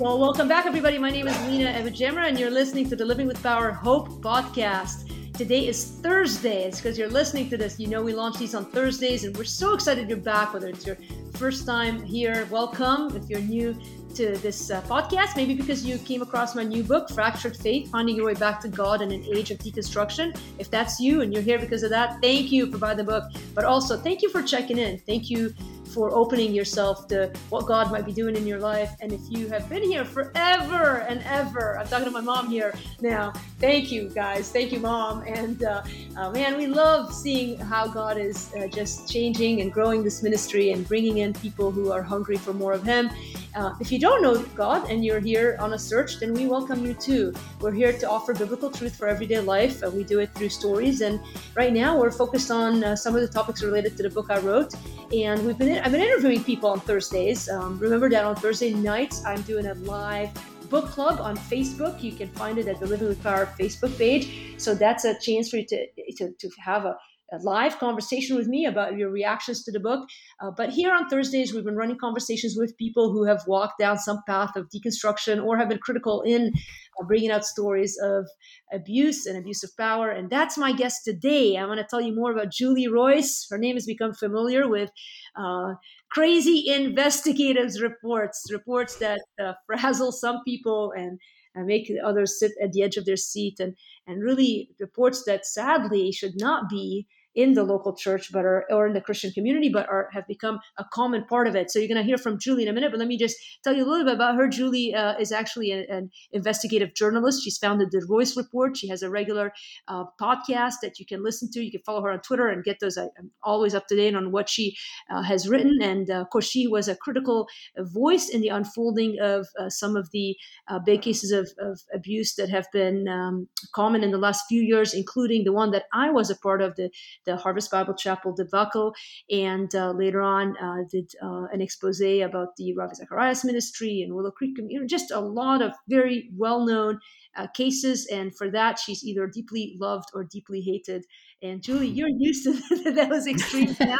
[0.00, 0.96] Well, welcome back, everybody.
[0.96, 5.12] My name is Lina AbuJamra, and you're listening to the Living with Power Hope podcast.
[5.34, 6.64] Today is Thursday.
[6.64, 7.78] It's because you're listening to this.
[7.78, 10.54] You know, we launch these on Thursdays, and we're so excited you're back.
[10.54, 10.96] Whether it's your
[11.34, 13.14] first time here, welcome.
[13.14, 13.76] If you're new
[14.14, 18.16] to this uh, podcast, maybe because you came across my new book, Fractured Faith Finding
[18.16, 20.34] Your Way Back to God in an Age of Deconstruction.
[20.58, 23.24] If that's you and you're here because of that, thank you for buying the book.
[23.54, 24.98] But also, thank you for checking in.
[25.00, 25.52] Thank you
[25.92, 28.90] for opening yourself to what God might be doing in your life.
[29.00, 32.74] And if you have been here forever and ever, I'm talking to my mom here
[33.00, 33.32] now.
[33.58, 34.50] Thank you, guys.
[34.50, 35.22] Thank you, mom.
[35.26, 35.82] And uh,
[36.16, 40.70] uh, man, we love seeing how God is uh, just changing and growing this ministry
[40.72, 43.10] and bringing in people who are hungry for more of Him.
[43.54, 46.86] Uh, if you don't know God and you're here on a search, then we welcome
[46.86, 47.32] you too.
[47.60, 49.82] We're here to offer biblical truth for everyday life.
[49.92, 51.00] we do it through stories.
[51.00, 51.20] And
[51.54, 54.38] right now, we're focused on uh, some of the topics related to the book I
[54.38, 54.74] wrote.
[55.12, 57.48] And we've been I've been interviewing people on Thursdays.
[57.48, 60.30] Um, remember that on Thursday nights, I'm doing a live
[60.68, 62.02] book club on Facebook.
[62.02, 64.54] You can find it at the Living with Power Facebook page.
[64.58, 65.86] So that's a chance for you to,
[66.18, 66.96] to, to have a
[67.32, 70.08] a live conversation with me about your reactions to the book.
[70.40, 73.98] Uh, but here on Thursdays, we've been running conversations with people who have walked down
[73.98, 76.52] some path of deconstruction or have been critical in
[77.00, 78.26] uh, bringing out stories of
[78.72, 80.10] abuse and abuse of power.
[80.10, 81.56] And that's my guest today.
[81.56, 83.46] I want to tell you more about Julie Roys.
[83.48, 84.90] Her name has become familiar with.
[85.36, 85.74] Uh,
[86.10, 91.18] crazy investigative reports, reports that uh, frazzle some people and
[91.54, 95.44] and make others sit at the edge of their seat and and really reports that
[95.44, 97.06] sadly should not be
[97.42, 100.58] in the local church but are or in the christian community but are have become
[100.78, 101.70] a common part of it.
[101.70, 103.74] So you're going to hear from julie in a minute but let me just tell
[103.74, 104.48] you a little bit about her.
[104.48, 107.42] Julie uh, is actually a, an investigative journalist.
[107.42, 108.76] She's founded the roys report.
[108.76, 109.52] She has a regular
[109.88, 111.62] uh, podcast that you can listen to.
[111.62, 114.32] You can follow her on twitter and get those i'm always up to date on
[114.32, 114.76] what she
[115.10, 115.78] uh, has written.
[115.82, 117.46] And uh, of course she was a critical
[117.78, 120.36] voice in the unfolding of uh, some of the
[120.68, 124.62] uh, big cases of, of, abuse that have been um, common in the last few
[124.62, 126.90] years including the one that i was a part of the
[127.24, 128.94] the Harvest Bible Chapel debacle,
[129.30, 134.14] and uh, later on uh, did uh, an expose about the Ravi Zacharias ministry and
[134.14, 134.56] Willow Creek.
[134.58, 137.00] You know, just a lot of very well-known
[137.36, 141.04] uh, cases, and for that she's either deeply loved or deeply hated.
[141.42, 143.98] And Julie, you're used to those extremes now.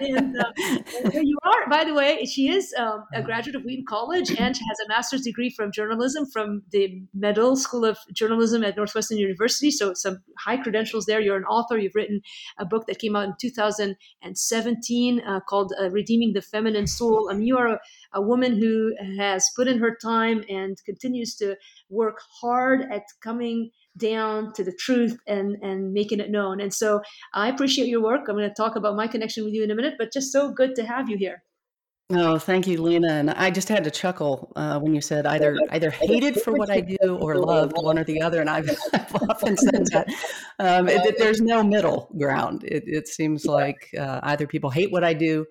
[0.00, 0.52] and, uh,
[1.04, 4.56] and you are, by the way, she is um, a graduate of Wheaton College and
[4.56, 9.18] she has a master's degree from journalism from the Medill School of Journalism at Northwestern
[9.18, 9.70] University.
[9.70, 11.20] So some high credentials there.
[11.20, 11.78] You're an author.
[11.78, 12.20] You've written
[12.58, 17.28] a book that came out in 2017 uh, called uh, Redeeming the Feminine Soul.
[17.32, 17.80] Mean, you are a,
[18.14, 21.56] a woman who has put in her time and continues to
[21.90, 26.60] work hard at coming down to the truth and and making it known.
[26.60, 27.00] And so
[27.34, 28.28] I appreciate your work.
[28.28, 30.52] I'm going to talk about my connection with you in a minute, but just so
[30.52, 31.42] good to have you here.
[32.10, 33.12] Oh, thank you, Lina.
[33.12, 36.70] And I just had to chuckle uh, when you said either either hated for what
[36.70, 38.40] I do or loved one or the other.
[38.40, 40.08] And I've, I've often said that
[40.58, 42.64] um, it, there's no middle ground.
[42.64, 45.44] It, it seems like uh, either people hate what I do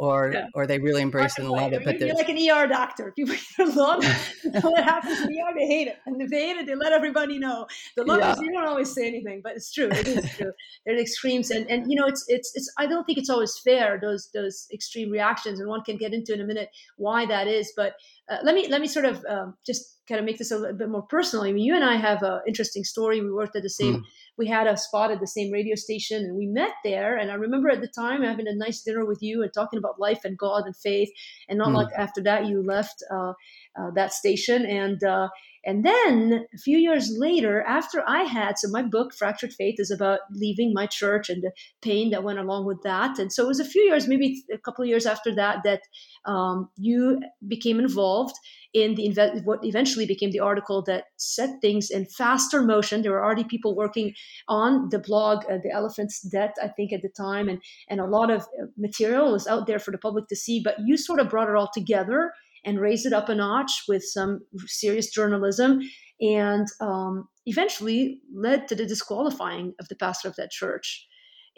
[0.00, 0.46] or yeah.
[0.54, 1.84] or they really embrace it and love it.
[1.84, 3.12] But you're like an ER doctor.
[3.14, 4.16] People either love it,
[4.64, 6.94] what happens in the ER, they hate it, and if they hate it, they let
[6.94, 7.66] everybody know.
[7.98, 8.40] The lovers, yeah.
[8.40, 9.90] you don't always say anything, but it's true.
[9.90, 10.52] It is true.
[10.86, 12.72] There are extremes, and and you know, it's it's it's.
[12.78, 16.32] I don't think it's always fair those those extreme reactions, and one can get into
[16.32, 17.70] in a minute why that is.
[17.76, 17.92] But
[18.30, 20.76] uh, let me let me sort of um, just kind of make this a little
[20.76, 21.44] bit more personal.
[21.44, 23.20] I mean, you and I have an interesting story.
[23.20, 23.96] We worked at the same.
[23.96, 24.04] Mm
[24.40, 27.18] we had a spot at the same radio station and we met there.
[27.18, 30.00] And I remember at the time having a nice dinner with you and talking about
[30.00, 31.10] life and God and faith.
[31.48, 31.74] And not mm.
[31.74, 33.34] like after that, you left uh,
[33.78, 34.64] uh, that station.
[34.64, 35.28] And, uh,
[35.64, 39.90] and then a few years later, after I had, so my book, Fractured Faith, is
[39.90, 43.18] about leaving my church and the pain that went along with that.
[43.18, 45.82] And so it was a few years, maybe a couple of years after that, that
[46.24, 48.34] um, you became involved
[48.72, 53.02] in the what eventually became the article that set things in faster motion.
[53.02, 54.14] There were already people working
[54.48, 58.06] on the blog, uh, the Elephant's Debt, I think at the time, and and a
[58.06, 60.62] lot of uh, material was out there for the public to see.
[60.64, 62.32] But you sort of brought it all together
[62.64, 65.80] and raised it up a notch with some serious journalism,
[66.20, 71.06] and um, eventually led to the disqualifying of the pastor of that church.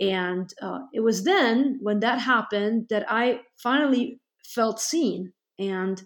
[0.00, 6.02] And uh, it was then when that happened that I finally felt seen and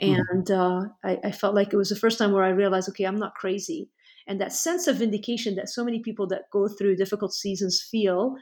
[0.00, 0.14] Hmm.
[0.30, 3.04] And uh, I, I, felt like it was the first time where I realized, okay,
[3.04, 3.88] I'm not crazy.
[4.26, 8.34] And that sense of vindication that so many people that go through difficult seasons feel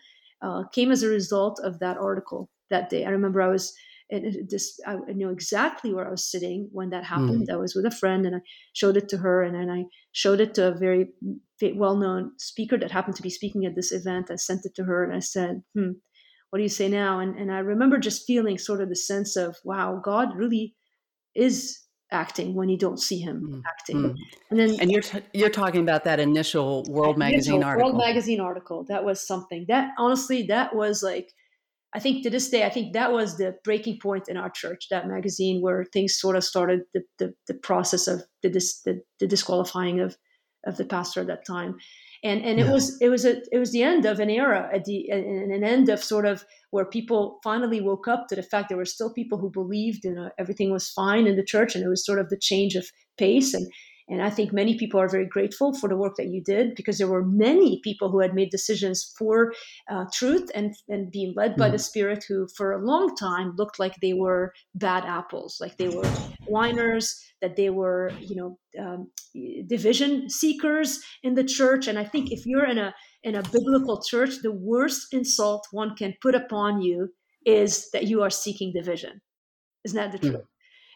[0.43, 3.05] uh, came as a result of that article that day.
[3.05, 3.75] I remember I was
[4.49, 7.49] just I knew exactly where I was sitting when that happened.
[7.49, 7.53] Mm.
[7.53, 8.41] I was with a friend and I
[8.73, 11.09] showed it to her, and then I showed it to a very
[11.75, 14.31] well-known speaker that happened to be speaking at this event.
[14.31, 15.93] I sent it to her and I said, "Hmm,
[16.51, 19.37] what do you say now?" And and I remember just feeling sort of the sense
[19.37, 20.77] of, "Wow, God really."
[21.37, 21.83] is
[22.13, 23.63] acting when you don't see him mm.
[23.69, 23.97] acting.
[23.97, 24.17] Mm.
[24.51, 27.91] And then and you're t- you're talking about that initial World Magazine article.
[27.91, 28.85] World Magazine article.
[28.85, 29.67] That was something.
[29.69, 31.33] That honestly that was like
[31.97, 34.89] I think to this day, I think that was the breaking point in our church,
[34.91, 39.01] that magazine where things sort of started the, the, the process of the, dis, the,
[39.19, 40.19] the, disqualifying of,
[40.67, 41.79] of the pastor at that time.
[42.23, 42.67] And, and yeah.
[42.67, 45.63] it was it was a it was the end of an era at the an
[45.65, 49.13] end of sort of where people finally woke up to the fact there were still
[49.13, 52.19] people who believed and uh, everything was fine in the church and it was sort
[52.19, 53.71] of the change of pace and
[54.09, 56.99] and I think many people are very grateful for the work that you did because
[56.99, 59.53] there were many people who had made decisions for
[59.91, 61.61] uh, truth and, and being led mm-hmm.
[61.61, 61.83] by the mm-hmm.
[61.83, 66.07] Spirit who, for a long time, looked like they were bad apples, like they were
[66.47, 69.11] whiners, that they were, you know, um,
[69.67, 71.89] division seekers in the church.
[71.89, 72.95] And I think if you're in a
[73.25, 77.09] in a biblical church, the worst insult one can put upon you
[77.45, 79.21] is that you are seeking division.
[79.85, 80.37] Isn't that the mm-hmm.
[80.37, 80.47] truth?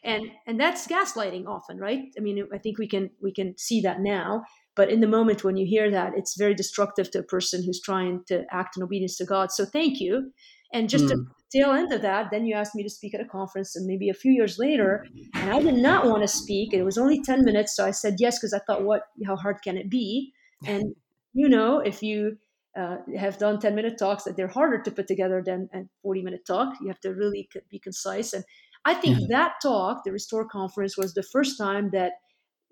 [0.02, 2.00] And and that's gaslighting often right?
[2.16, 4.44] I mean i think we can we can see that now
[4.76, 7.80] but in the moment when you hear that it's very destructive to a person who's
[7.80, 9.52] trying to act in obedience to god.
[9.52, 10.32] So thank you.
[10.72, 11.08] And just mm.
[11.08, 13.84] to tail end of that then you asked me to speak at a conference and
[13.86, 15.04] maybe a few years later
[15.34, 18.14] and i did not want to speak it was only 10 minutes so i said
[18.18, 20.32] yes because i thought what how hard can it be?
[20.64, 20.94] And
[21.34, 22.38] you know if you
[22.78, 26.22] uh, have done 10 minute talks that they're harder to put together than a 40
[26.22, 28.44] minute talk you have to really be concise and
[28.84, 29.26] I think yeah.
[29.30, 32.12] that talk, the Restore conference, was the first time that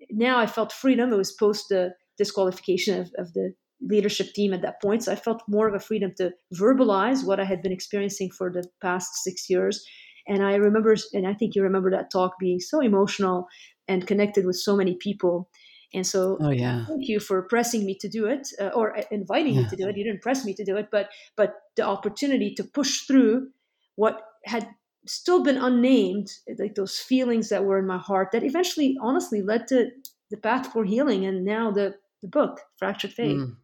[0.09, 1.11] now I felt freedom.
[1.11, 5.03] It was post the disqualification of, of the leadership team at that point.
[5.03, 8.51] So I felt more of a freedom to verbalize what I had been experiencing for
[8.51, 9.85] the past six years.
[10.27, 13.47] And I remember, and I think you remember that talk being so emotional
[13.87, 15.49] and connected with so many people.
[15.93, 16.85] And so, oh, yeah.
[16.85, 19.61] thank you for pressing me to do it, uh, or uh, inviting yeah.
[19.61, 19.97] me to do it.
[19.97, 23.47] You didn't press me to do it, but but the opportunity to push through
[23.95, 24.69] what had
[25.09, 29.67] still been unnamed, like those feelings that were in my heart that eventually, honestly, led
[29.67, 29.89] to
[30.31, 33.37] the path for healing and now the, the book, Fractured Faith.
[33.37, 33.55] Mm.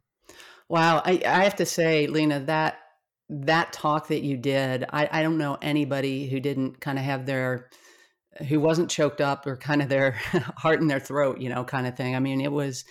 [0.70, 1.02] Wow.
[1.06, 2.80] I, I have to say, Lina, that
[3.28, 7.26] that talk that you did, I, I don't know anybody who didn't kind of have
[7.26, 7.70] their
[8.50, 10.12] who wasn't choked up or kind of their
[10.58, 12.16] heart in their throat, you know, kind of thing.
[12.16, 12.86] I mean, it was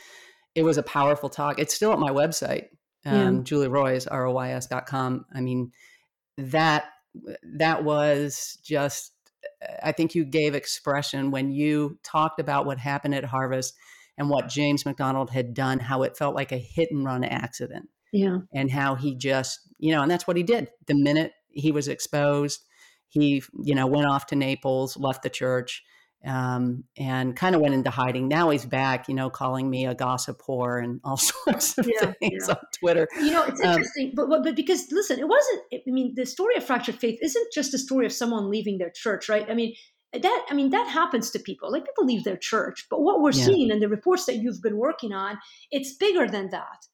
[0.54, 1.58] it was a powerful talk.
[1.58, 2.68] It's still at my website,
[3.04, 3.42] um, yeah.
[3.42, 5.26] Julie Roys, R-O-Y-S.com.
[5.34, 5.72] I mean,
[6.38, 6.84] that
[7.56, 9.12] that was just
[9.62, 13.75] eh, I think you gave expression when you talked about what happened at Harvest
[14.16, 17.88] and what James MacDonald had done, how it felt like a hit and run accident.
[18.12, 18.38] Yeah.
[18.52, 20.70] And how he just, you know, and that's what he did.
[20.87, 22.62] The minute he was exposed,
[23.08, 25.82] he, you know, went off to Naples, left the church,
[26.24, 28.28] um, and kind of went into hiding.
[28.28, 31.16] Now he's back, you know, calling me a gossip whore and all
[31.46, 32.54] sorts of yeah, things yeah.
[32.54, 33.08] on Twitter.
[33.16, 35.62] You know, it's um, interesting, but, but, but because listen, it wasn't.
[35.72, 38.90] I mean, the story of fractured faith isn't just a story of someone leaving their
[38.90, 39.48] church, right?
[39.48, 39.74] I mean,
[40.12, 41.70] that I mean that happens to people.
[41.70, 43.44] Like people leave their church, but what we're yeah.
[43.44, 45.38] seeing in the reports that you've been working on,
[45.70, 46.86] it's bigger than that.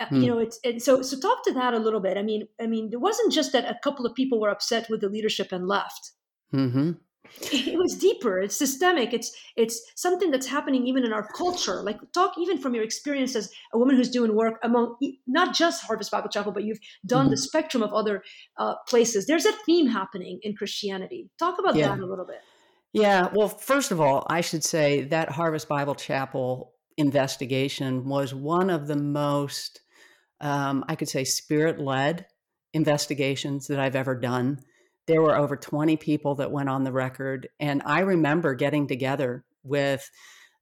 [0.00, 0.26] Uh, you hmm.
[0.26, 2.88] know it's and so so talk to that a little bit i mean i mean
[2.92, 6.12] it wasn't just that a couple of people were upset with the leadership and left
[6.54, 6.92] mm-hmm
[7.40, 11.82] it was deeper it's systemic it's it's something that's happening even in our culture.
[11.82, 14.96] Like talk even from your experience as a woman who's doing work among
[15.26, 17.30] not just harvest bible chapel but you've done mm-hmm.
[17.30, 18.22] the spectrum of other
[18.56, 19.26] uh, places.
[19.26, 21.28] There's a theme happening in christianity.
[21.38, 21.88] Talk about yeah.
[21.88, 22.40] that a little bit.
[22.92, 28.70] Yeah well first of all i should say that harvest bible chapel investigation was one
[28.70, 29.80] of the most
[30.40, 32.26] um, i could say spirit-led
[32.72, 34.58] investigations that i've ever done
[35.08, 37.48] there were over 20 people that went on the record.
[37.58, 40.08] And I remember getting together with,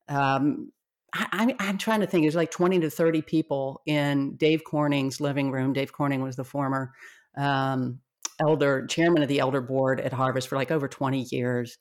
[0.08, 0.72] um,
[1.12, 5.20] I, am trying to think, it was like 20 to 30 people in Dave Corning's
[5.20, 5.72] living room.
[5.72, 6.92] Dave Corning was the former
[7.36, 7.98] um,
[8.40, 11.76] elder, chairman of the elder board at Harvest for like over 20 years.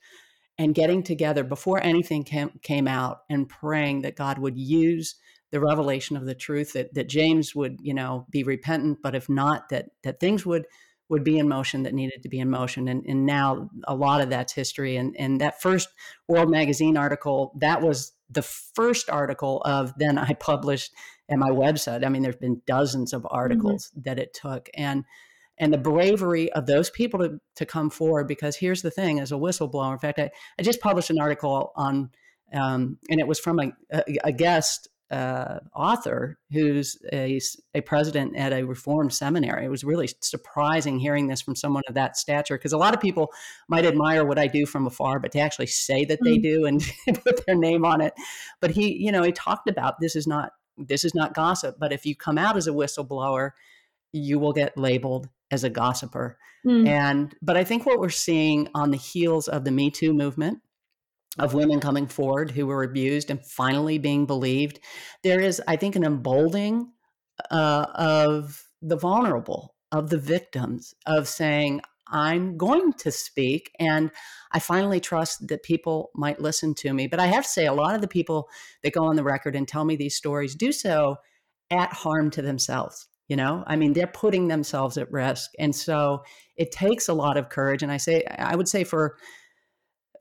[0.57, 5.15] And getting together before anything came, came out and praying that God would use
[5.51, 9.29] the revelation of the truth that, that James would, you know, be repentant, but if
[9.29, 10.65] not, that that things would
[11.09, 12.87] would be in motion that needed to be in motion.
[12.87, 14.97] And, and now a lot of that's history.
[14.97, 15.89] And, and that first
[16.27, 20.93] World Magazine article, that was the first article of then I published
[21.29, 22.05] at my website.
[22.05, 23.35] I mean, there's been dozens of mm-hmm.
[23.35, 24.01] articles mm-hmm.
[24.05, 24.69] that it took.
[24.73, 25.05] And
[25.57, 29.31] and the bravery of those people to, to come forward because here's the thing as
[29.31, 32.09] a whistleblower in fact i, I just published an article on
[32.53, 37.39] um, and it was from a, a, a guest uh, author who's a,
[37.75, 39.65] a president at a reformed seminary.
[39.65, 42.99] It was really surprising hearing this from someone of that stature because a lot of
[42.99, 43.31] people
[43.69, 46.43] might admire what I do from afar, but to actually say that they mm.
[46.43, 46.83] do and
[47.23, 48.13] put their name on it.
[48.61, 51.93] But he, you know, he talked about this is not this is not gossip, but
[51.93, 53.51] if you come out as a whistleblower,
[54.11, 56.37] you will get labeled as a gossiper.
[56.65, 56.87] Mm.
[56.87, 60.59] And but I think what we're seeing on the heels of the Me Too movement
[61.39, 64.79] of women coming forward who were abused and finally being believed.
[65.23, 66.91] There is, I think, an emboldening
[67.51, 73.71] uh, of the vulnerable, of the victims, of saying, I'm going to speak.
[73.79, 74.11] And
[74.51, 77.07] I finally trust that people might listen to me.
[77.07, 78.47] But I have to say, a lot of the people
[78.83, 81.17] that go on the record and tell me these stories do so
[81.71, 83.07] at harm to themselves.
[83.27, 85.49] You know, I mean, they're putting themselves at risk.
[85.57, 86.23] And so
[86.57, 87.81] it takes a lot of courage.
[87.81, 89.17] And I say, I would say for,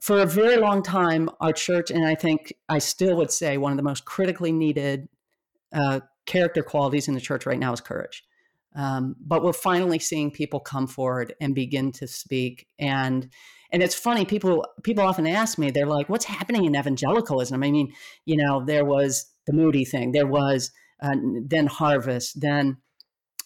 [0.05, 3.71] for a very long time, our church, and I think I still would say one
[3.71, 5.09] of the most critically needed
[5.73, 8.23] uh, character qualities in the church right now is courage.
[8.75, 12.67] Um, but we're finally seeing people come forward and begin to speak.
[12.77, 13.31] And
[13.71, 17.71] and it's funny, people people often ask me, they're like, "What's happening in evangelicalism?" I
[17.71, 17.91] mean,
[18.25, 20.69] you know, there was the Moody thing, there was
[21.01, 21.15] uh,
[21.47, 22.77] then Harvest, then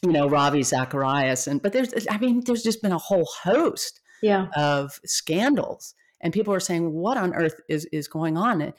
[0.02, 4.02] you know Ravi Zacharias, and but there's I mean, there's just been a whole host
[4.22, 4.48] yeah.
[4.58, 8.74] of scandals, and people are saying, "What on earth is is going on?"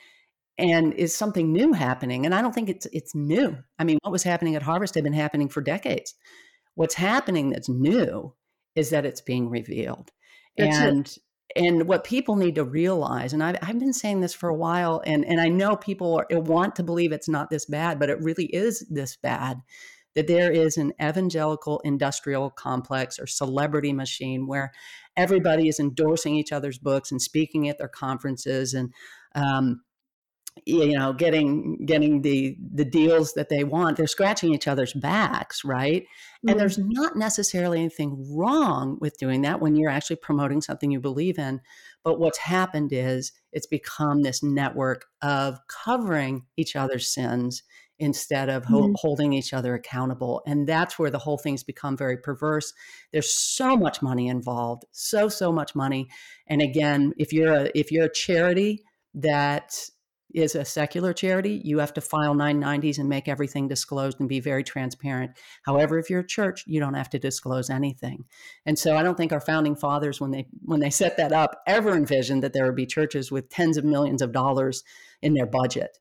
[0.60, 4.12] and is something new happening and i don't think it's it's new i mean what
[4.12, 6.14] was happening at harvest had been happening for decades
[6.74, 8.32] what's happening that's new
[8.76, 10.10] is that it's being revealed
[10.56, 11.64] that's and it.
[11.64, 15.02] and what people need to realize and I've, I've been saying this for a while
[15.06, 18.20] and and i know people are, want to believe it's not this bad but it
[18.20, 19.60] really is this bad
[20.14, 24.72] that there is an evangelical industrial complex or celebrity machine where
[25.16, 28.92] everybody is endorsing each other's books and speaking at their conferences and
[29.34, 29.80] um,
[30.66, 33.96] you know getting getting the the deals that they want.
[33.96, 36.02] They're scratching each other's backs right?
[36.02, 36.48] Mm-hmm.
[36.48, 41.00] and there's not necessarily anything wrong with doing that when you're actually promoting something you
[41.00, 41.60] believe in.
[42.02, 47.62] But what's happened is it's become this network of covering each other's sins
[48.00, 48.74] instead of mm-hmm.
[48.74, 52.72] ho- holding each other accountable and that's where the whole thing's become very perverse
[53.12, 56.08] there's so much money involved so so much money
[56.48, 58.82] and again if you're a if you're a charity
[59.14, 59.74] that
[60.34, 64.40] is a secular charity, you have to file 990s and make everything disclosed and be
[64.40, 65.32] very transparent.
[65.64, 68.24] However, if you're a church, you don't have to disclose anything.
[68.66, 71.62] And so I don't think our founding fathers when they when they set that up
[71.66, 74.84] ever envisioned that there would be churches with tens of millions of dollars
[75.22, 75.98] in their budget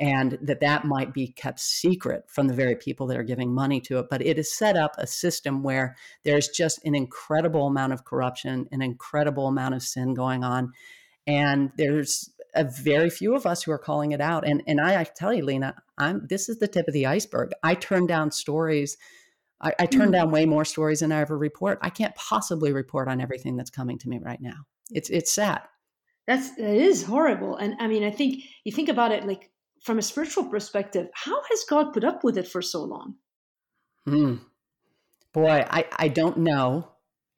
[0.00, 3.80] and that that might be kept secret from the very people that are giving money
[3.80, 7.92] to it but it has set up a system where there's just an incredible amount
[7.92, 10.72] of corruption an incredible amount of sin going on
[11.26, 14.46] and there's a very few of us who are calling it out.
[14.46, 17.52] And and I, I tell you, Lina, I'm this is the tip of the iceberg.
[17.62, 18.96] I turn down stories.
[19.60, 20.12] I, I turn mm.
[20.12, 21.78] down way more stories than I ever report.
[21.82, 24.66] I can't possibly report on everything that's coming to me right now.
[24.90, 25.62] It's it's sad.
[26.26, 27.56] That's that is horrible.
[27.56, 29.50] And I mean, I think you think about it like
[29.80, 33.14] from a spiritual perspective, how has God put up with it for so long?
[34.06, 34.36] Hmm.
[35.32, 36.88] Boy, I, I don't know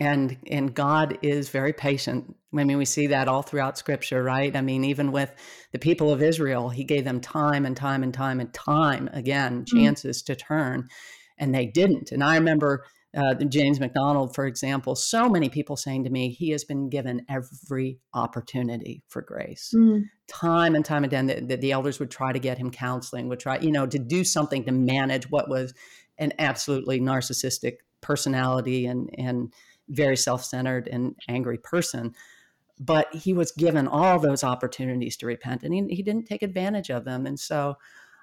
[0.02, 2.34] and and God is very patient.
[2.52, 4.54] I mean, we see that all throughout Scripture, right?
[4.54, 5.32] I mean, even with
[5.70, 9.64] the people of Israel, He gave them time and time and time and time again
[9.64, 9.78] mm-hmm.
[9.78, 10.32] chances mm-hmm.
[10.32, 10.88] to turn,
[11.38, 12.10] and they didn't.
[12.10, 12.84] And I remember
[13.16, 17.26] uh, James MacDonald, for example, so many people saying to me, he has been given
[17.28, 19.74] every opportunity for grace.
[19.76, 20.04] Mm.
[20.28, 23.40] Time and time again, that the, the, elders would try to get him counseling, would
[23.40, 25.74] try, you know, to do something to manage what was
[26.18, 29.52] an absolutely narcissistic personality and and
[29.88, 32.14] very self-centered and angry person
[32.80, 36.90] but he was given all those opportunities to repent and he, he didn't take advantage
[36.90, 37.76] of them and so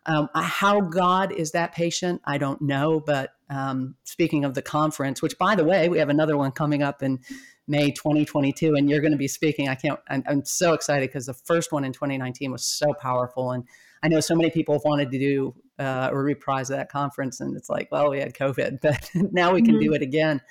[0.09, 5.21] um, how god is that patient i don't know but um, speaking of the conference
[5.21, 7.19] which by the way we have another one coming up in
[7.67, 11.25] may 2022 and you're going to be speaking i can't i'm, I'm so excited because
[11.25, 13.63] the first one in 2019 was so powerful and
[14.03, 17.39] i know so many people have wanted to do uh, a reprise of that conference
[17.39, 19.85] and it's like well we had covid but now we can mm-hmm.
[19.85, 20.41] do it again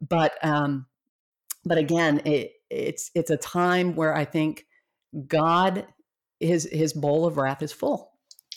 [0.00, 0.86] but um,
[1.64, 4.66] but again, it, it's it's a time where I think
[5.26, 5.86] God
[6.38, 8.09] his his bowl of wrath is full.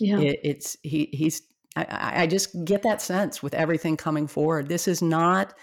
[0.04, 1.42] Yeah, it, it's he he's
[1.76, 4.70] I, I just get that sense with everything coming forward.
[4.70, 5.54] This is not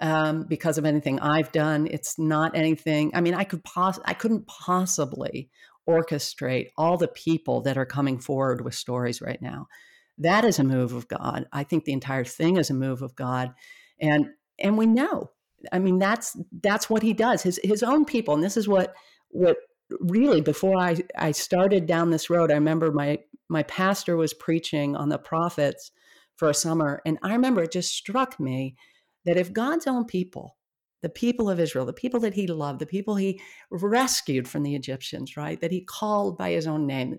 [0.00, 1.86] um, because of anything I've done.
[1.90, 3.12] It's not anything.
[3.14, 5.50] I mean, I could pos- I couldn't possibly
[5.88, 9.68] orchestrate all the people that are coming forward with stories right now.
[10.18, 11.46] That is a move of God.
[11.52, 13.54] I think the entire thing is a move of God.
[14.00, 15.30] And and we know
[15.72, 18.94] i mean that's that's what he does his his own people and this is what
[19.30, 19.56] what
[20.00, 24.96] really before i i started down this road i remember my my pastor was preaching
[24.96, 25.92] on the prophets
[26.36, 28.74] for a summer and i remember it just struck me
[29.24, 30.56] that if god's own people
[31.02, 33.40] the people of israel the people that he loved the people he
[33.70, 37.18] rescued from the egyptians right that he called by his own name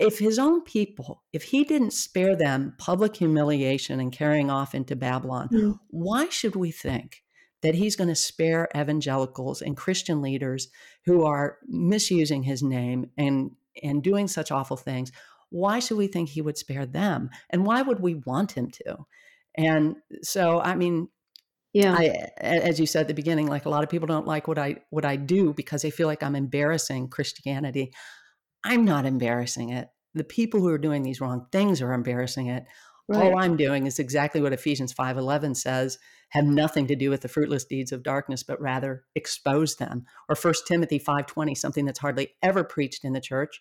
[0.00, 4.96] if his own people, if he didn't spare them public humiliation and carrying off into
[4.96, 5.78] Babylon, mm.
[5.88, 7.22] why should we think
[7.60, 10.68] that he's going to spare evangelicals and Christian leaders
[11.06, 13.52] who are misusing his name and
[13.82, 15.12] and doing such awful things.
[15.50, 17.30] Why should we think he would spare them?
[17.50, 18.98] And why would we want him to?
[19.56, 21.08] And so, I mean,
[21.72, 24.48] yeah, I, as you said at the beginning, like a lot of people don't like
[24.48, 27.92] what I what I do because they feel like I'm embarrassing Christianity.
[28.64, 29.88] I'm not embarrassing it.
[30.14, 32.64] The people who are doing these wrong things are embarrassing it.
[33.10, 33.24] Right.
[33.24, 35.98] All I'm doing is exactly what Ephesians 5:11 says,
[36.30, 40.04] have nothing to do with the fruitless deeds of darkness, but rather expose them.
[40.28, 43.60] Or 1 Timothy 5:20, something that's hardly ever preached in the church,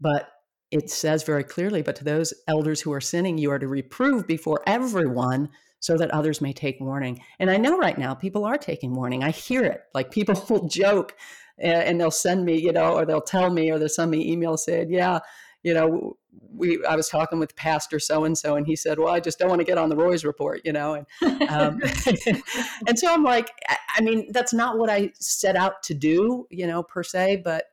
[0.00, 0.28] but
[0.70, 4.26] it says very clearly, but to those elders who are sinning, you are to reprove
[4.26, 5.48] before everyone
[5.80, 7.20] so that others may take warning.
[7.38, 9.24] And I know right now people are taking warning.
[9.24, 9.82] I hear it.
[9.94, 11.16] Like people will joke
[11.58, 14.60] and, they'll send me, you know, or they'll tell me, or they'll send me emails
[14.60, 15.18] saying, yeah,
[15.62, 16.16] you know,
[16.54, 19.38] we I was talking with Pastor so and so, and he said, "Well, I just
[19.38, 21.80] don't want to get on the Roys report," you know, and um,
[22.86, 23.50] and so I'm like,
[23.96, 27.64] I mean, that's not what I set out to do, you know, per se, but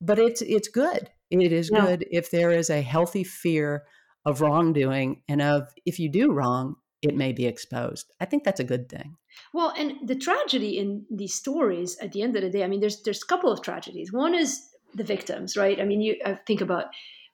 [0.00, 1.10] but it's it's good.
[1.30, 1.84] It is yeah.
[1.84, 3.84] good if there is a healthy fear
[4.24, 8.12] of wrongdoing and of if you do wrong, it may be exposed.
[8.20, 9.16] I think that's a good thing.
[9.52, 12.80] Well, and the tragedy in these stories at the end of the day, I mean,
[12.80, 14.12] there's there's a couple of tragedies.
[14.12, 15.80] One is the victims, right?
[15.80, 16.86] I mean, you I think about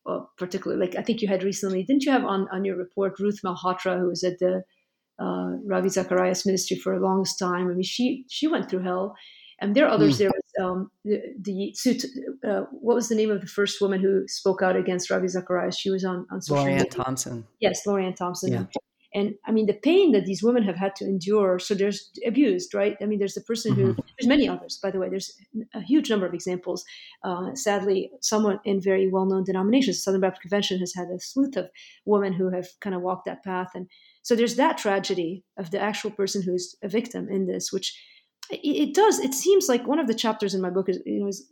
[0.05, 3.19] well, particularly like I think you had recently, didn't you have on on your report
[3.19, 4.63] Ruth Malhotra, who was at the
[5.19, 7.69] uh, Ravi Zacharias ministry for a long time.
[7.69, 9.15] I mean, she she went through hell,
[9.61, 10.17] and there are others.
[10.17, 10.19] Mm.
[10.19, 14.25] There was um, the, the uh, what was the name of the first woman who
[14.27, 15.79] spoke out against Ravi Zacharias?
[15.79, 16.91] She was on on social Lori Anne media.
[16.91, 17.47] Thompson.
[17.61, 18.53] Yes, Lori Anne Thompson.
[18.53, 18.65] Yeah.
[19.15, 21.61] And I mean, the pain that these women have had to endure.
[21.61, 22.97] So there's abused, right?
[23.01, 24.01] I mean, there's the person who, mm-hmm.
[24.19, 25.09] there's many others, by the way.
[25.09, 25.33] There's
[25.73, 26.85] a huge number of examples.
[27.23, 31.49] Uh, sadly, someone in very well known denominations, Southern Baptist Convention has had a slew
[31.57, 31.71] of
[32.05, 33.71] women who have kind of walked that path.
[33.75, 33.89] And
[34.23, 37.97] so there's that tragedy of the actual person who's a victim in this, which
[38.51, 41.21] it, it does, it seems like one of the chapters in my book is, you
[41.21, 41.49] know, is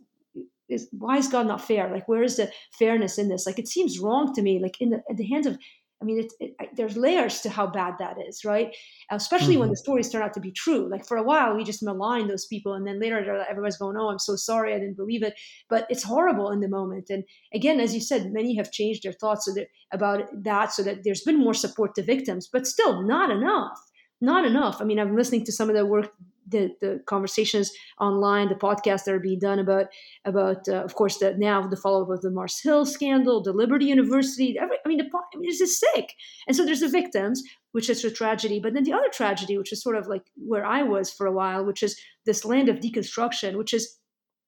[0.69, 1.89] is why is God not fair?
[1.89, 3.45] Like, where is the fairness in this?
[3.45, 4.59] Like, it seems wrong to me.
[4.59, 5.57] Like, in the, in the hands of
[6.03, 8.75] I mean, it, it, there's layers to how bad that is, right?
[9.09, 9.61] Especially mm-hmm.
[9.61, 10.89] when the stories turn out to be true.
[10.91, 14.09] Like for a while, we just malign those people, and then later everybody's going, "Oh,
[14.09, 15.39] I'm so sorry, I didn't believe it."
[15.69, 17.09] But it's horrible in the moment.
[17.09, 20.83] And again, as you said, many have changed their thoughts so that, about that, so
[20.83, 23.79] that there's been more support to victims, but still not enough.
[24.19, 24.81] Not enough.
[24.81, 26.11] I mean, I'm listening to some of the work
[26.53, 29.87] the, the conversations online, the podcasts that are being done about
[30.23, 33.51] about uh, of course the now the follow up of the Mars Hill scandal, the
[33.51, 34.57] Liberty University.
[34.57, 36.13] Every, I mean, the, I mean, this is sick.
[36.47, 39.73] And so there's the victims, which is a tragedy, but then the other tragedy, which
[39.73, 42.77] is sort of like where I was for a while, which is this land of
[42.77, 43.97] deconstruction, which is,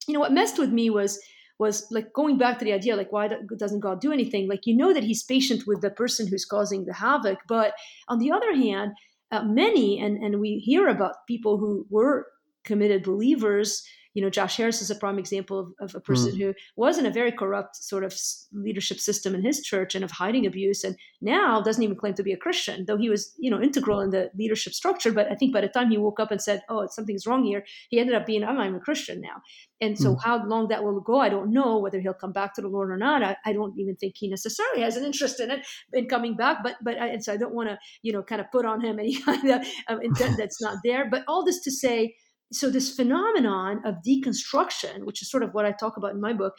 [0.08, 1.20] you know, what messed with me was
[1.58, 4.76] was like going back to the idea like why doesn't god do anything like you
[4.76, 7.74] know that he's patient with the person who's causing the havoc but
[8.08, 8.92] on the other hand
[9.32, 12.28] uh, many, and, and we hear about people who were
[12.64, 13.84] committed believers
[14.16, 16.38] you know, Josh Harris is a prime example of, of a person mm.
[16.38, 18.18] who was in a very corrupt sort of
[18.54, 22.24] leadership system in his church and of hiding abuse, and now doesn't even claim to
[22.24, 25.12] be a Christian, though he was, you know, integral in the leadership structure.
[25.12, 27.66] But I think by the time he woke up and said, "Oh, something's wrong here,"
[27.90, 29.42] he ended up being, "I'm, I'm a Christian now."
[29.82, 30.24] And so, mm.
[30.24, 31.78] how long that will go, I don't know.
[31.80, 34.30] Whether he'll come back to the Lord or not, I, I don't even think he
[34.30, 36.60] necessarily has an interest in it in coming back.
[36.64, 38.80] But but I, and so I don't want to, you know, kind of put on
[38.80, 41.10] him any kind of um, intent that's not there.
[41.10, 42.16] But all this to say
[42.52, 46.34] so this phenomenon of deconstruction which is sort of what i talk about in my
[46.34, 46.54] book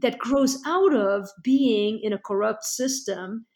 [0.00, 3.46] that grows out of being in a corrupt system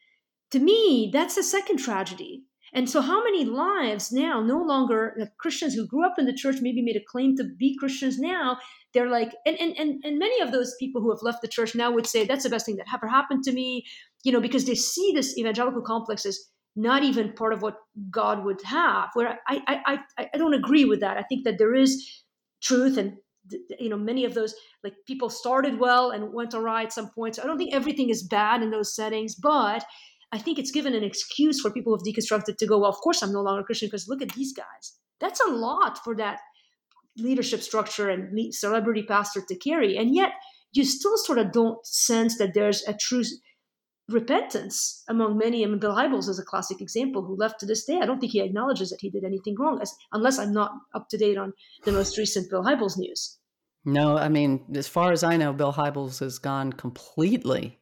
[0.50, 2.44] to me that's the second tragedy.
[2.74, 6.32] And so how many lives now no longer like christians who grew up in the
[6.32, 8.56] church maybe made a claim to be christians now
[8.94, 11.74] they're like and, and and and many of those people who have left the church
[11.74, 13.84] now would say that's the best thing that ever happened to me
[14.24, 16.38] you know because they see this evangelical complex as
[16.74, 17.76] not even part of what
[18.10, 19.10] God would have.
[19.14, 21.18] Where I, I, I, I don't agree with that.
[21.18, 22.22] I think that there is
[22.62, 23.16] truth and
[23.80, 24.54] you know many of those
[24.84, 28.08] like people started well and went awry at some point so i don't think everything
[28.08, 29.84] is bad in those settings but
[30.30, 33.20] i think it's given an excuse for people who've deconstructed to go well of course
[33.20, 36.38] i'm no longer christian because look at these guys that's a lot for that
[37.18, 40.34] leadership structure and celebrity pastor to carry and yet
[40.72, 43.24] you still sort of don't sense that there's a true
[44.08, 45.64] repentance among many.
[45.64, 47.98] I mean, Bill Hybels is a classic example who left to this day.
[48.02, 51.08] I don't think he acknowledges that he did anything wrong, as, unless I'm not up
[51.10, 51.52] to date on
[51.84, 53.38] the most recent Bill Hybels news.
[53.84, 57.78] No, I mean, as far as I know, Bill Hybels has gone completely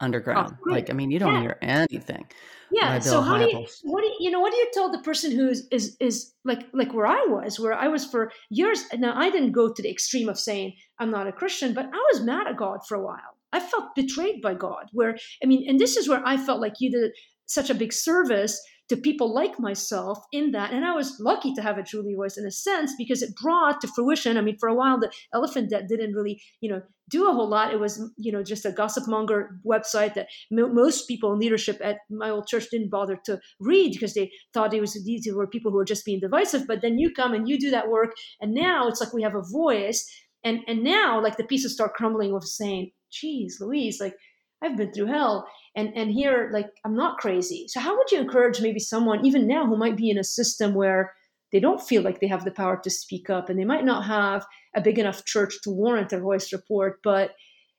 [0.00, 0.56] underground.
[0.66, 1.40] Oh, like, I mean, you don't yeah.
[1.40, 2.26] hear anything.
[2.72, 2.98] Yeah.
[2.98, 3.50] So how Hybels.
[3.50, 5.68] do you, what do you, you know, what do you tell the person who is,
[5.70, 8.84] is, is like, like where I was, where I was for years.
[8.94, 12.08] Now I didn't go to the extreme of saying I'm not a Christian, but I
[12.12, 13.36] was mad at God for a while.
[13.52, 14.86] I felt betrayed by God.
[14.92, 17.12] Where I mean, and this is where I felt like you did
[17.46, 20.72] such a big service to people like myself in that.
[20.72, 23.80] And I was lucky to have a Julie Roys in a sense because it brought
[23.80, 24.36] to fruition.
[24.36, 27.48] I mean, for a while, the Elephant Debt didn't really, you know, do a whole
[27.48, 27.72] lot.
[27.72, 31.80] It was, you know, just a gossip monger website that m- most people in leadership
[31.82, 35.46] at my old church didn't bother to read because they thought it was these were
[35.46, 36.66] people who were just being divisive.
[36.66, 39.34] But then you come and you do that work, and now it's like we have
[39.34, 40.04] a voice.
[40.44, 44.16] And and now like the pieces start crumbling with saying, "Geez, Louise, like."
[44.62, 45.46] I've been through hell.
[45.74, 47.66] And and here like i'm not crazy.
[47.68, 50.74] So how would you encourage maybe someone even now who might be in a system
[50.74, 51.14] where
[51.50, 54.06] they don't feel like they have the power to speak up and they might not
[54.06, 57.32] have a big enough church to warrant a Roys report but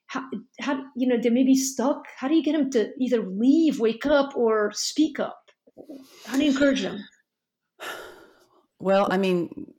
[0.08, 0.23] how,
[0.60, 2.04] how you know they may be stuck?
[2.17, 5.39] How do you get them to either leave wake up or speak up?
[6.26, 6.99] How do you encourage them?
[8.80, 9.73] Well i mean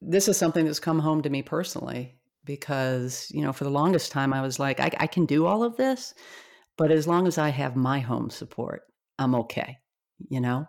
[0.00, 2.17] this is something that's come home to me personally
[2.48, 5.62] because you know for the longest time i was like I, I can do all
[5.62, 6.14] of this
[6.78, 8.84] but as long as I have my home support,
[9.18, 9.78] I'm okay,
[10.30, 10.66] you know?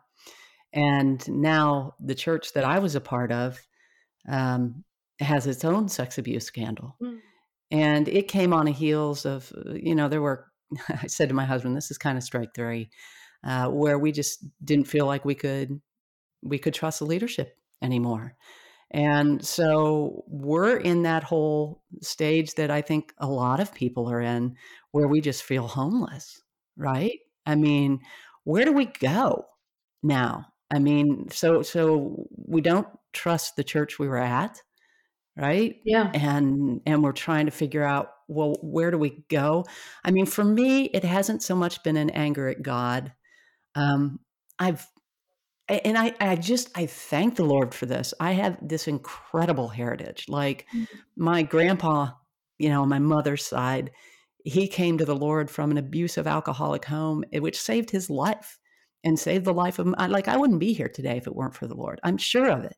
[0.73, 3.59] And now the church that I was a part of
[4.27, 4.83] um,
[5.19, 6.97] has its own sex abuse scandal.
[7.01, 7.19] Mm.
[7.71, 10.47] And it came on the heels of, uh, you know, there were,
[10.89, 12.89] I said to my husband, this is kind of strike three,
[13.43, 15.79] uh, where we just didn't feel like we could,
[16.41, 18.35] we could trust the leadership anymore.
[18.91, 24.21] And so we're in that whole stage that I think a lot of people are
[24.21, 24.56] in
[24.91, 26.41] where we just feel homeless,
[26.75, 27.19] right?
[27.45, 27.99] I mean,
[28.45, 29.45] where do we go
[30.02, 30.47] now?
[30.71, 34.62] I mean, so so we don't trust the church we were at,
[35.38, 35.75] right?
[35.86, 36.12] Yeah.
[36.13, 39.65] And and we're trying to figure out well, where do we go?
[40.04, 43.12] I mean, for me, it hasn't so much been an anger at God.
[43.73, 44.19] Um,
[44.60, 44.88] I've
[45.69, 48.13] and I, I just i thank the lord for this.
[48.19, 50.25] I have this incredible heritage.
[50.27, 50.84] Like mm-hmm.
[51.15, 52.12] my grandpa
[52.58, 53.91] you know on my mother's side
[54.43, 58.58] he came to the lord from an abusive alcoholic home eh, which saved his life
[59.03, 61.55] and saved the life of my, like i wouldn't be here today if it weren't
[61.55, 61.99] for the lord.
[62.03, 62.75] I'm sure of it.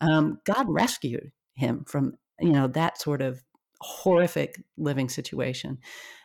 [0.00, 3.42] Um, god rescued him from you know that sort of
[3.82, 5.78] horrific living situation.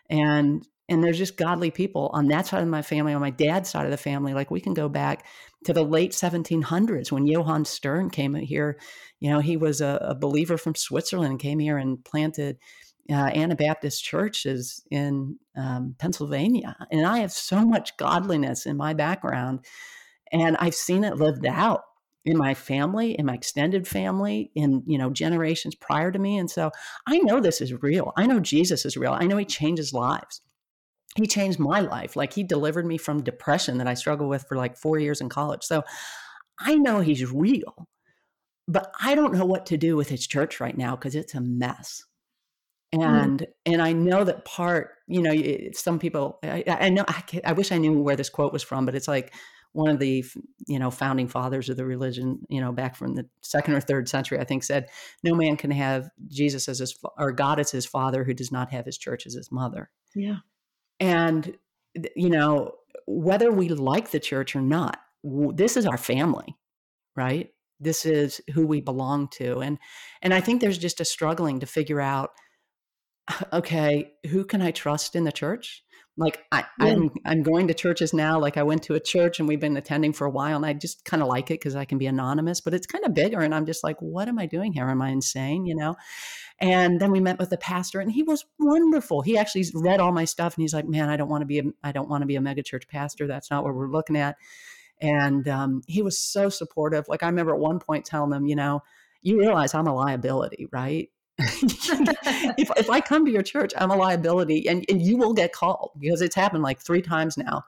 [0.09, 3.69] And and there's just godly people on that side of my family on my dad's
[3.69, 4.33] side of the family.
[4.33, 5.25] Like we can go back
[5.65, 8.77] to the late 1700s when johann stern came here.
[9.19, 12.57] You know he was a, a believer from switzerland and came here and planted
[13.09, 16.75] uh, anabaptist churches in um, pennsylvania.
[16.91, 19.65] And i have so much godliness in my background
[20.31, 21.81] and i've seen it lived out
[22.25, 26.37] in my family in my extended family in you know generations prior to me.
[26.37, 26.71] And so
[27.07, 28.13] i know this is real.
[28.15, 29.13] I know jesus is real.
[29.13, 30.41] I know he changes lives
[31.17, 32.15] he changed my life.
[32.15, 35.29] Like he delivered me from depression that I struggled with for like four years in
[35.29, 35.63] college.
[35.63, 35.83] So
[36.59, 37.87] I know he's real,
[38.67, 41.41] but I don't know what to do with his church right now because it's a
[41.41, 42.03] mess.
[42.93, 43.03] Mm.
[43.03, 43.47] And mm.
[43.65, 45.33] and I know that part, you know,
[45.73, 46.39] some people.
[46.43, 47.03] I, I know.
[47.07, 49.33] I, I wish I knew where this quote was from, but it's like
[49.73, 50.25] one of the
[50.65, 54.09] you know founding fathers of the religion you know back from the second or third
[54.09, 54.89] century i think said
[55.23, 58.71] no man can have jesus as his or god as his father who does not
[58.71, 60.37] have his church as his mother yeah
[60.99, 61.57] and,
[62.15, 62.73] you know,
[63.05, 66.55] whether we like the church or not, this is our family,
[67.15, 67.49] right?
[67.79, 69.59] This is who we belong to.
[69.59, 69.77] And,
[70.21, 72.31] and I think there's just a struggling to figure out,
[73.53, 75.83] okay, who can I trust in the church?
[76.17, 76.87] Like I, yeah.
[76.87, 78.39] I'm, I'm going to churches now.
[78.39, 80.73] Like I went to a church and we've been attending for a while, and I
[80.73, 82.59] just kind of like it because I can be anonymous.
[82.59, 84.89] But it's kind of bigger, and I'm just like, what am I doing here?
[84.89, 85.65] Am I insane?
[85.65, 85.95] You know?
[86.59, 89.21] And then we met with the pastor, and he was wonderful.
[89.21, 91.59] He actually read all my stuff, and he's like, "Man, I don't want to be
[91.59, 93.27] a, I don't want to be a megachurch pastor.
[93.27, 94.37] That's not what we're looking at."
[94.99, 97.07] And um, he was so supportive.
[97.07, 98.81] Like I remember at one point telling him, you know,
[99.21, 101.09] you realize I'm a liability, right?
[102.57, 105.53] if, if I come to your church, I'm a liability, and, and you will get
[105.53, 107.63] called because it's happened like three times now.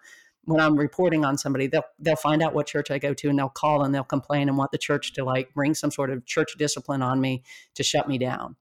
[0.46, 3.38] When I'm reporting on somebody, they'll they'll find out what church I go to, and
[3.38, 6.26] they'll call and they'll complain and want the church to like bring some sort of
[6.26, 7.44] church discipline on me
[7.76, 8.56] to shut me down.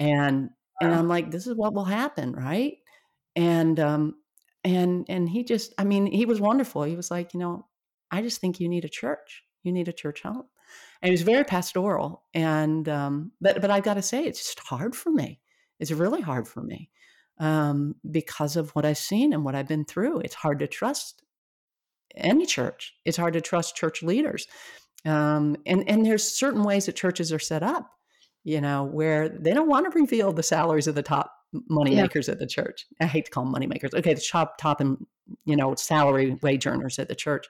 [0.00, 2.78] And and i'm like this is what will happen right?
[3.36, 4.16] And um
[4.64, 6.82] and and he just i mean he was wonderful.
[6.82, 7.66] He was like you know
[8.10, 9.44] i just think you need a church.
[9.62, 10.46] You need a church home
[11.02, 14.94] and was very pastoral and um but but i got to say it's just hard
[14.94, 15.40] for me
[15.78, 16.90] it's really hard for me
[17.38, 21.22] um because of what i've seen and what i've been through it's hard to trust
[22.16, 24.46] any church it's hard to trust church leaders
[25.04, 27.90] um and and there's certain ways that churches are set up
[28.44, 31.32] you know, where they don't want to reveal the salaries of the top
[31.68, 32.02] money yeah.
[32.02, 32.86] makers at the church.
[33.00, 33.92] I hate to call them money makers.
[33.92, 35.06] Okay, the top top and
[35.44, 37.46] you know salary wage earners at the church,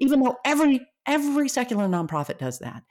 [0.00, 2.82] even though every every secular nonprofit does that,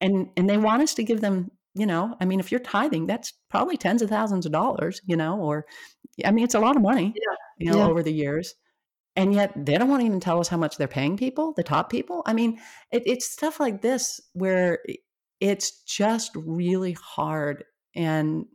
[0.00, 1.50] and and they want us to give them.
[1.74, 5.00] You know, I mean, if you're tithing, that's probably tens of thousands of dollars.
[5.06, 5.66] You know, or
[6.24, 7.14] I mean, it's a lot of money.
[7.14, 7.36] Yeah.
[7.58, 7.86] You know, yeah.
[7.86, 8.54] over the years,
[9.14, 11.62] and yet they don't want to even tell us how much they're paying people, the
[11.62, 12.22] top people.
[12.26, 12.58] I mean,
[12.92, 14.78] it, it's stuff like this where
[15.40, 17.64] it's just really hard.
[17.94, 18.46] And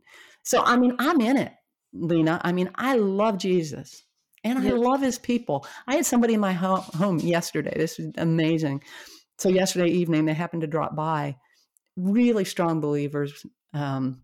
[0.44, 1.52] so, I mean, I'm in it,
[1.92, 2.40] Lina.
[2.44, 4.04] I mean, I love Jesus
[4.44, 5.66] and I love his people.
[5.86, 7.74] I had somebody in my home yesterday.
[7.76, 8.82] This is amazing.
[9.38, 11.36] So, yesterday evening, they happened to drop by,
[11.96, 13.44] really strong believers.
[13.72, 14.22] Um,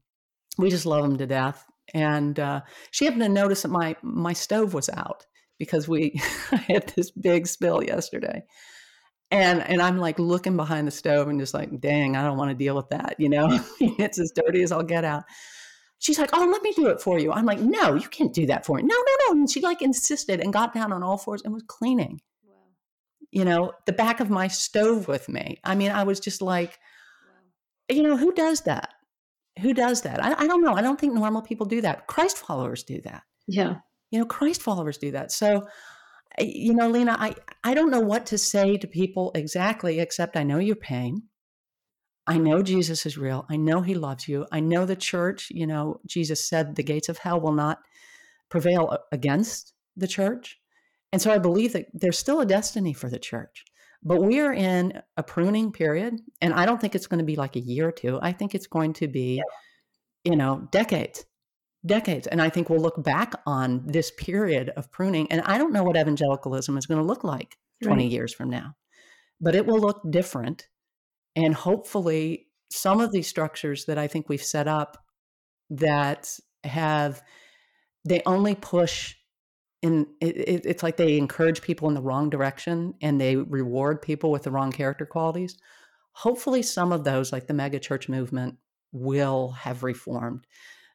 [0.58, 1.64] we just love them to death.
[1.94, 5.24] And uh, she happened to notice that my my stove was out
[5.58, 6.20] because we
[6.68, 8.42] had this big spill yesterday.
[9.30, 12.50] And and I'm like looking behind the stove and just like, dang, I don't want
[12.50, 13.16] to deal with that.
[13.18, 15.24] You know, it's as dirty as I'll get out.
[16.00, 17.32] She's like, oh, let me do it for you.
[17.32, 18.82] I'm like, no, you can't do that for me.
[18.82, 19.40] No, no, no.
[19.40, 22.20] And she like insisted and got down on all fours and was cleaning.
[22.44, 22.54] Wow.
[23.32, 25.58] You know, the back of my stove with me.
[25.64, 26.78] I mean, I was just like,
[27.90, 27.96] wow.
[27.96, 28.94] you know, who does that?
[29.60, 30.24] Who does that?
[30.24, 30.74] I, I don't know.
[30.74, 32.06] I don't think normal people do that.
[32.06, 33.24] Christ followers do that.
[33.48, 33.78] Yeah.
[34.12, 35.32] You know, Christ followers do that.
[35.32, 35.66] So,
[36.38, 37.34] eh, you know, Lina, I,
[37.64, 41.24] I don't know what to say to people exactly, except I know your pain.
[42.28, 43.46] I know Jesus is real.
[43.50, 44.46] I know he loves you.
[44.52, 47.78] I know the church, you know, Jesus said the gates of hell will not
[48.48, 50.60] prevail against the church.
[51.12, 53.64] And so I believe that there's still a destiny for the church.
[54.02, 56.20] But we are in a pruning period.
[56.40, 58.18] And I don't think it's going to be like a year or two.
[58.22, 59.42] I think it's going to be,
[60.24, 61.24] you know, decades
[61.86, 62.26] decades.
[62.26, 65.30] And I think we'll look back on this period of pruning.
[65.30, 68.12] And I don't know what evangelicalism is going to look like 20 right.
[68.12, 68.74] years from now,
[69.40, 70.68] but it will look different.
[71.36, 74.98] And hopefully, some of these structures that I think we've set up
[75.70, 77.22] that have,
[78.04, 79.14] they only push
[79.82, 84.30] in, it, it's like they encourage people in the wrong direction and they reward people
[84.30, 85.56] with the wrong character qualities.
[86.12, 88.56] Hopefully, some of those, like the mega church movement,
[88.92, 90.46] will have reformed.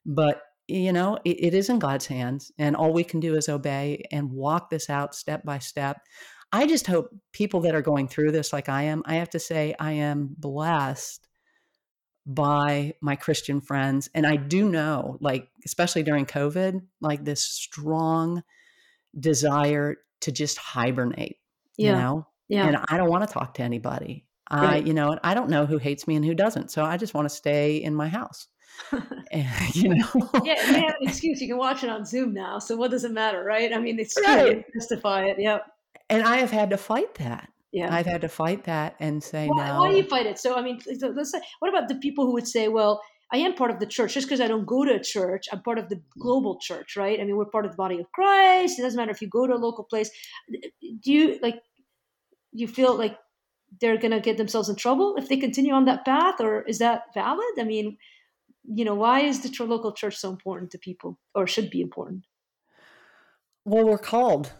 [0.05, 3.49] But you know, it, it is in God's hands, and all we can do is
[3.49, 6.01] obey and walk this out step by step.
[6.53, 9.39] I just hope people that are going through this, like I am, I have to
[9.39, 11.27] say, I am blessed
[12.27, 14.07] by my Christian friends.
[14.13, 18.43] And I do know, like, especially during COVID, like this strong
[19.19, 21.37] desire to just hibernate,
[21.75, 21.89] yeah.
[21.89, 22.27] you know?
[22.47, 22.67] Yeah.
[22.67, 24.27] And I don't want to talk to anybody.
[24.51, 24.73] Right.
[24.73, 26.69] I, you know, I don't know who hates me and who doesn't.
[26.69, 28.47] So I just want to stay in my house.
[28.91, 30.29] and, eh, you know.
[30.43, 31.41] yeah, you have an excuse.
[31.41, 32.59] You can watch it on Zoom now.
[32.59, 33.73] So what does it matter, right?
[33.73, 34.63] I mean, it's right.
[34.75, 35.37] justify it.
[35.39, 35.65] Yep.
[36.13, 37.49] And I have had to fight that.
[37.71, 37.93] Yeah.
[37.93, 39.79] I've had to fight that and say why, no.
[39.79, 40.37] Why do you fight it?
[40.37, 43.55] So I mean, let's say, what about the people who would say, well, I am
[43.55, 45.47] part of the church just because I don't go to a church.
[45.51, 47.19] I'm part of the global church, right?
[47.19, 48.77] I mean, we're part of the body of Christ.
[48.77, 50.11] It doesn't matter if you go to a local place.
[50.81, 51.55] Do you like?
[52.51, 53.17] You feel like
[53.81, 56.77] they're going to get themselves in trouble if they continue on that path, or is
[56.77, 57.43] that valid?
[57.57, 57.97] I mean,
[58.65, 62.25] you know, why is the local church so important to people or should be important?
[63.65, 64.51] Well, we're called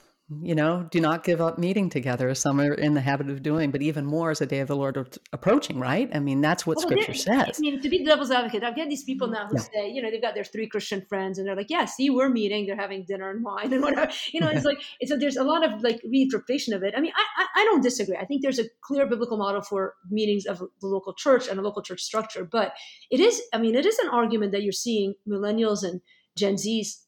[0.42, 3.44] you know, do not give up meeting together, as some are in the habit of
[3.44, 6.10] doing, but even more as the day of the Lord approaching, right?
[6.14, 7.58] I mean, that's what well, scripture says.
[7.58, 9.64] I mean, to be the devil's advocate, I've got these people now who yeah.
[9.74, 12.30] say, you know, they've got their three Christian friends and they're like, yeah, see, we're
[12.30, 14.12] meeting, they're having dinner and wine and whatever.
[14.34, 16.94] You know, it's like, it's a, there's a lot of like reinterpretation of it.
[16.98, 18.16] I mean, I, I, I don't disagree.
[18.16, 21.62] I think there's a clear biblical model for meetings of the local church and a
[21.62, 22.74] local church structure, but
[23.12, 26.02] it is, I mean, it is an argument that you're seeing millennials and
[26.36, 27.04] Gen Zs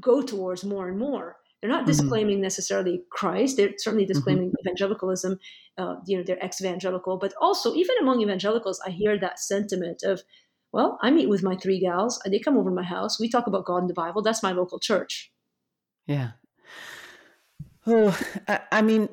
[0.00, 1.86] go towards more and more they're not mm-hmm.
[1.86, 2.42] disclaiming mm-hmm.
[2.42, 3.56] necessarily Christ.
[3.56, 4.12] They're certainly mm-hmm.
[4.12, 4.68] disclaiming mm-hmm.
[4.68, 5.38] evangelicalism.
[5.76, 10.22] Uh, you know, they're ex-evangelical, but also even among evangelicals, I hear that sentiment of,
[10.72, 12.20] well, I meet with my three gals.
[12.24, 13.18] They come over to my house.
[13.18, 14.22] We talk about God and the Bible.
[14.22, 15.32] That's my local church.
[16.06, 16.32] Yeah.
[17.86, 18.18] Oh,
[18.70, 19.08] I mean,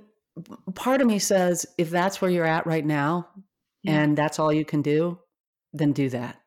[0.76, 3.28] part of me says if that's where you're at right now,
[3.84, 4.02] yeah.
[4.02, 5.20] and that's all you can do,
[5.74, 6.42] then do that.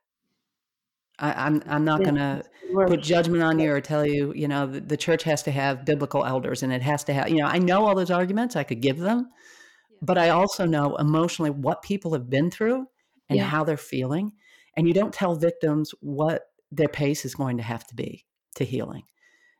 [1.20, 4.48] I, am I'm, I'm not going to put judgment on you or tell you, you
[4.48, 7.36] know, the, the, church has to have biblical elders and it has to have, you
[7.36, 9.30] know, I know all those arguments, I could give them,
[10.00, 12.86] but I also know emotionally what people have been through
[13.28, 13.44] and yeah.
[13.44, 14.32] how they're feeling.
[14.76, 18.24] And you don't tell victims what their pace is going to have to be
[18.56, 19.02] to healing.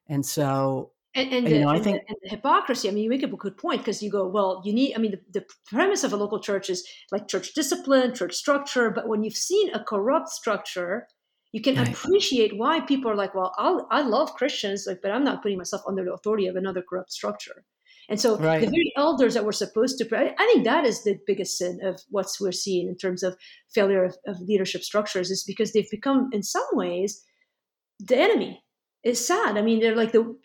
[0.09, 2.88] And so and, and, you the, know, I think the, the, hypocrisy.
[2.88, 4.94] I mean, you make up a good point because you go, well, you need.
[4.94, 8.90] I mean, the, the, premise of a local church is like church discipline, church structure.
[8.90, 11.09] But when you've seen a corrupt structure,
[11.53, 11.89] you can right.
[11.89, 15.59] appreciate why people are like, well, I'll, i love Christians, like, but I'm not putting
[15.59, 17.65] myself under the authority of another corrupt structure.
[18.09, 18.61] And so right.
[18.61, 22.01] the very elders that we're supposed to, I think that is the biggest sin of
[22.11, 23.37] what we're seeing in terms of
[23.73, 27.25] failure of, of leadership structures is because they've become, in some ways,
[28.01, 28.65] the enemy.
[29.05, 29.57] It's sad.
[29.57, 30.37] I mean, they're like the,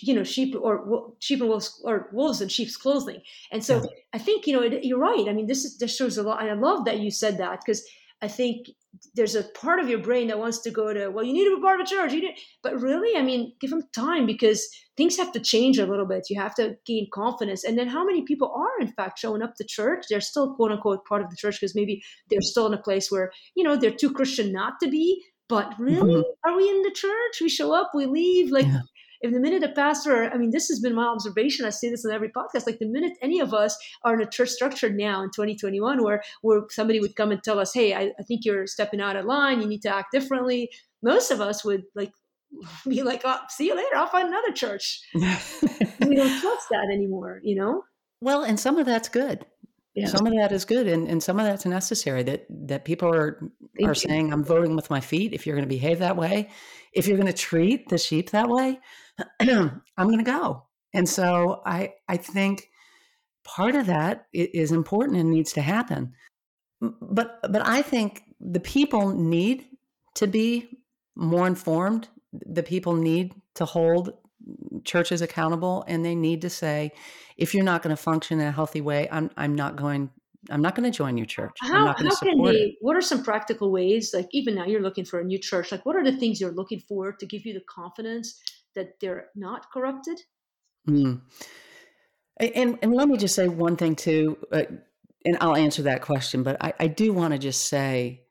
[0.00, 3.20] you know, sheep or sheep and wolves or wolves in sheep's clothing.
[3.50, 3.90] And so yeah.
[4.12, 5.26] I think, you know, it, you're right.
[5.28, 6.40] I mean, this is, this shows a lot.
[6.40, 7.84] And I love that you said that because
[8.22, 8.68] I think
[9.14, 11.56] there's a part of your brain that wants to go to well you need to
[11.56, 14.68] be part of a church you need, but really i mean give them time because
[14.98, 16.28] things have to change a little bit.
[16.28, 17.64] You have to gain confidence.
[17.64, 20.06] And then how many people are in fact showing up to church?
[20.10, 23.10] They're still quote unquote part of the church because maybe they're still in a place
[23.10, 25.24] where you know they're too christian not to be.
[25.48, 26.50] But really mm-hmm.
[26.50, 27.40] are we in the church?
[27.40, 28.80] We show up we leave like yeah
[29.20, 31.66] if the minute a pastor, I mean, this has been my observation.
[31.66, 32.66] I say this in every podcast.
[32.66, 36.22] Like the minute any of us are in a church structure now in 2021, where
[36.42, 39.24] where somebody would come and tell us, "Hey, I, I think you're stepping out of
[39.24, 39.60] line.
[39.60, 40.70] You need to act differently."
[41.02, 42.12] Most of us would like
[42.88, 43.96] be like, "Oh, see you later.
[43.96, 47.82] I'll find another church." we don't trust that anymore, you know.
[48.20, 49.46] Well, and some of that's good.
[49.94, 50.06] Yeah.
[50.06, 52.22] Some of that is good, and, and some of that's necessary.
[52.22, 53.38] That that people are
[53.76, 53.94] Thank are you.
[53.94, 56.50] saying, "I'm voting with my feet." If you're going to behave that way,
[56.92, 58.78] if you're going to treat the sheep that way,
[59.40, 60.64] I'm going to go.
[60.94, 62.68] And so I I think
[63.44, 66.12] part of that is important and needs to happen.
[66.80, 69.66] But but I think the people need
[70.14, 70.68] to be
[71.16, 72.08] more informed.
[72.32, 74.12] The people need to hold
[74.84, 76.92] churches accountable and they need to say
[77.36, 80.10] if you're not going to function in a healthy way I'm I'm not going
[80.50, 81.52] I'm not going to join your church.
[81.60, 82.74] How, how can they, it.
[82.80, 84.12] what are some practical ways?
[84.14, 85.72] Like even now you're looking for a new church.
[85.72, 88.40] Like what are the things you're looking for to give you the confidence
[88.74, 90.20] that they're not corrupted?
[90.88, 91.20] Mm.
[92.38, 94.62] And, and let me just say one thing too, uh,
[95.24, 98.22] and I'll answer that question, but I, I do want to just say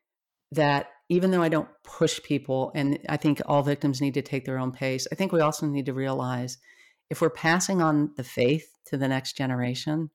[0.52, 4.44] that even though I don't push people, and I think all victims need to take
[4.44, 6.58] their own pace, I think we also need to realize
[7.10, 10.10] if we're passing on the faith to the next generation,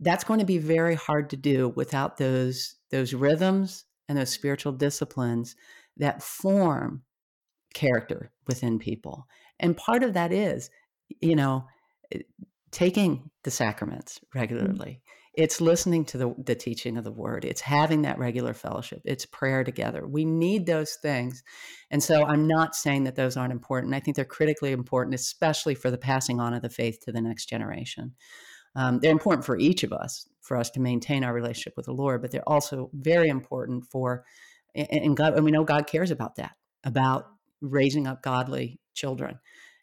[0.00, 4.72] that's going to be very hard to do without those those rhythms and those spiritual
[4.72, 5.56] disciplines
[5.96, 7.02] that form
[7.74, 9.26] character within people
[9.60, 10.70] and part of that is
[11.20, 11.66] you know
[12.70, 14.38] taking the sacraments mm-hmm.
[14.38, 15.02] regularly.
[15.38, 17.44] It's listening to the, the teaching of the word.
[17.44, 19.00] It's having that regular fellowship.
[19.04, 20.04] It's prayer together.
[20.04, 21.44] We need those things.
[21.92, 23.94] And so i'm not saying that those aren't important.
[23.94, 27.20] I think they're critically important especially for the passing on of the faith to the
[27.20, 28.14] next generation.
[28.74, 31.92] Um, they're important for each of us for us to maintain our relationship with the
[31.92, 34.24] Lord, but they're also very important for,
[34.74, 37.26] and God, and we know God cares about that, about
[37.60, 39.38] raising up godly children,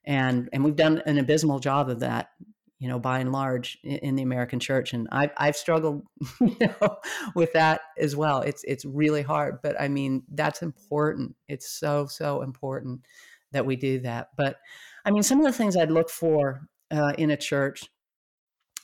[0.05, 2.29] and and we've done an abysmal job of that,
[2.79, 6.03] you know, by and large in, the American church, and I've I've struggled,
[6.41, 6.97] you know,
[7.33, 8.41] with that as well.
[8.41, 11.35] It's it's really hard, but I mean that's important.
[11.47, 13.01] It's so so important
[13.51, 14.29] that we do that.
[14.37, 14.57] But
[15.05, 17.89] I mean, some of the things I'd look for uh, in a church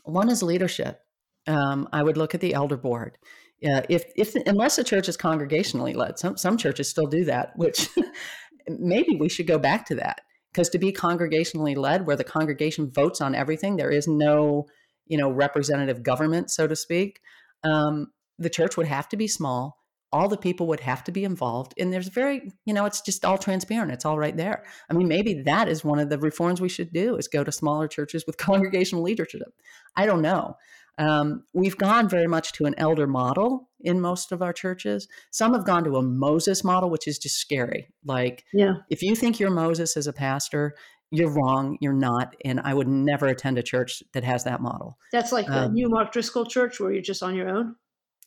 [0.04, 1.01] one is leadership.
[1.47, 3.17] Um, I would look at the elder board.
[3.63, 7.51] Uh, if, if unless the church is congregationally led, some some churches still do that,
[7.56, 7.89] which
[8.67, 10.21] maybe we should go back to that
[10.52, 14.68] because to be congregationally led, where the congregation votes on everything, there is no
[15.08, 17.20] you know representative government, so to speak.
[17.64, 19.78] Um, the church would have to be small.
[20.14, 23.24] All the people would have to be involved and there's very you know it's just
[23.24, 23.92] all transparent.
[23.92, 24.66] It's all right there.
[24.90, 27.52] I mean maybe that is one of the reforms we should do is go to
[27.52, 29.54] smaller churches with congregational leadership.
[29.96, 30.58] I don't know
[30.97, 35.54] um, we've gone very much to an elder model in most of our churches some
[35.54, 39.39] have gone to a moses model which is just scary like yeah if you think
[39.39, 40.75] you're moses as a pastor
[41.10, 44.97] you're wrong you're not and i would never attend a church that has that model
[45.12, 47.75] that's like the um, new mark driscoll church where you're just on your own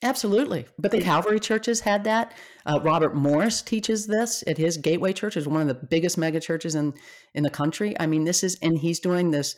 [0.05, 0.66] Absolutely.
[0.79, 2.35] But the Calvary churches had that.
[2.66, 6.40] Uh, Robert Morris teaches this at his Gateway Church, is one of the biggest mega
[6.40, 6.92] churches in,
[7.33, 7.98] in the country.
[7.98, 9.57] I mean, this is, and he's doing this.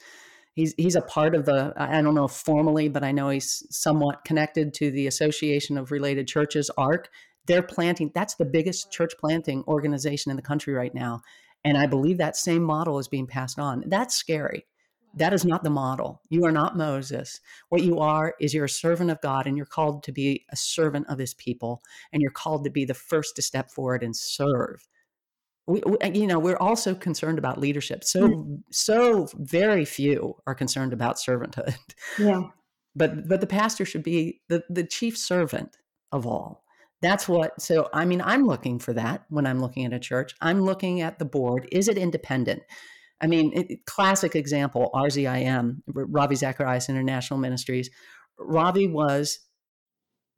[0.57, 4.25] He's, he's a part of the, I don't know formally, but I know he's somewhat
[4.25, 7.11] connected to the Association of Related Churches, ARC.
[7.47, 11.21] They're planting, that's the biggest church planting organization in the country right now.
[11.63, 13.85] And I believe that same model is being passed on.
[13.87, 14.65] That's scary.
[15.15, 16.23] That is not the model.
[16.31, 17.41] You are not Moses.
[17.69, 20.57] What you are is you're a servant of God and you're called to be a
[20.57, 21.83] servant of his people
[22.15, 24.89] and you're called to be the first to step forward and serve.
[25.67, 28.05] We, we, you know, we're also concerned about leadership.
[28.05, 28.55] So, mm-hmm.
[28.71, 31.77] so very few are concerned about servanthood.
[32.19, 32.43] Yeah.
[32.99, 35.77] But, but the pastor should be the, the chief servant
[36.13, 36.65] of all.
[37.03, 40.35] That's what, so I mean, I'm looking for that when I'm looking at a church.
[40.41, 41.69] I'm looking at the board.
[41.71, 42.63] Is it independent?
[43.21, 47.91] I mean, it, classic example, RZIM, Ravi Zacharias International Ministries.
[48.39, 49.41] Ravi was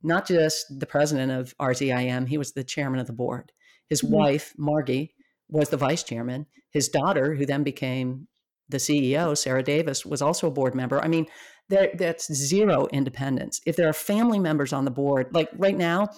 [0.02, 3.52] not just the president of RZIM, he was the chairman of the board.
[3.88, 4.14] His mm-hmm.
[4.14, 5.14] wife, Margie,
[5.48, 6.46] was the vice chairman.
[6.70, 8.28] His daughter, who then became
[8.68, 11.02] the CEO, Sarah Davis, was also a board member.
[11.02, 11.26] I mean,
[11.68, 13.60] there, that's zero independence.
[13.66, 16.08] If there are family members on the board, like right now,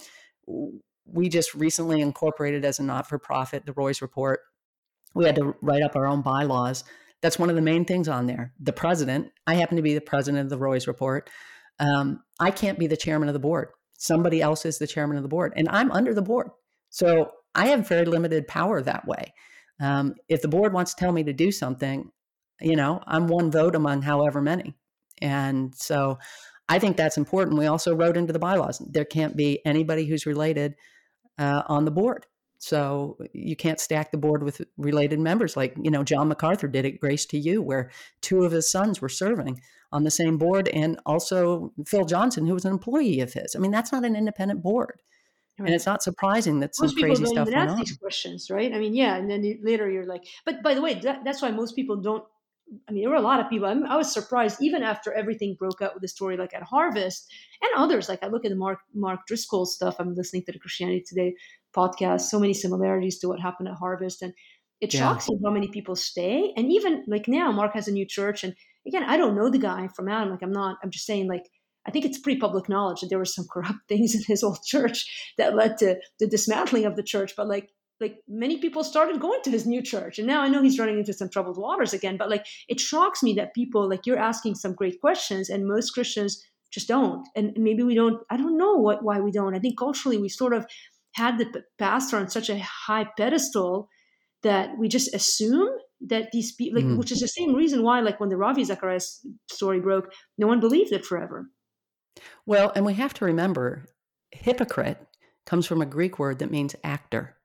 [1.04, 4.40] we just recently incorporated as a not for profit the Roys Report
[5.14, 6.84] we had to write up our own bylaws.
[7.22, 8.52] That's one of the main things on there.
[8.60, 11.28] The president, I happen to be the president of the Roys Report.
[11.78, 13.68] Um, I can't be the chairman of the board.
[13.98, 16.48] somebody else is the chairman of the board, and I'm under the board.
[16.88, 19.34] So I have very limited power that way.
[19.80, 22.10] Um, if the board wants to tell me to do something,
[22.60, 24.74] you know, I'm one vote among however many.
[25.22, 26.18] And so
[26.68, 27.58] I think that's important.
[27.58, 30.74] We also wrote into the bylaws there can't be anybody who's related
[31.38, 32.26] uh, on the board.
[32.58, 36.84] So you can't stack the board with related members like, you know, John MacArthur did
[36.84, 37.90] at Grace to You, where
[38.20, 39.60] two of his sons were serving
[39.92, 43.56] on the same board, and also Phil Johnson, who was an employee of his.
[43.56, 45.00] I mean, that's not an independent board.
[45.60, 45.66] Right.
[45.66, 47.76] And it's not surprising that most some crazy stuff went on.
[47.76, 48.72] these questions, right?
[48.72, 51.50] I mean, yeah, and then later you're like, but by the way, that, that's why
[51.50, 52.24] most people don't.
[52.88, 53.68] I mean, there were a lot of people.
[53.68, 56.62] I, mean, I, was surprised, even after everything broke out with the story, like at
[56.62, 57.30] Harvest
[57.60, 58.08] and others.
[58.08, 59.96] Like I look at the Mark Mark Driscoll stuff.
[59.98, 61.34] I'm listening to the Christianity Today
[61.76, 62.22] podcast.
[62.22, 64.32] So many similarities to what happened at Harvest, and
[64.80, 65.00] it yeah.
[65.00, 66.54] shocks me how many people stay.
[66.56, 68.54] And even like now, Mark has a new church, and
[68.86, 70.30] again, I don't know the guy from Adam.
[70.30, 70.78] Like I'm not.
[70.82, 71.50] I'm just saying like
[71.86, 74.58] I think it's pretty public knowledge that there were some corrupt things in his old
[74.64, 77.34] church that led to the dismantling of the church.
[77.36, 77.70] But like
[78.00, 80.96] like many people started going to his new church and now i know he's running
[80.96, 84.54] into some troubled waters again but like it shocks me that people like you're asking
[84.54, 88.72] some great questions and most christians just don't and maybe we don't i don't know
[88.72, 90.64] what why we don't i think culturally we sort of
[91.12, 93.88] had the pastor on such a high pedestal
[94.42, 95.68] that we just assume
[96.00, 96.96] that these people, like, mm.
[96.96, 100.60] which is the same reason why, like, when the Ravi Zacharias story broke, no one
[100.60, 101.50] believed it forever.
[102.46, 103.86] Well, and we have to remember,
[104.30, 104.98] hypocrite
[105.46, 107.36] comes from a Greek word that means actor.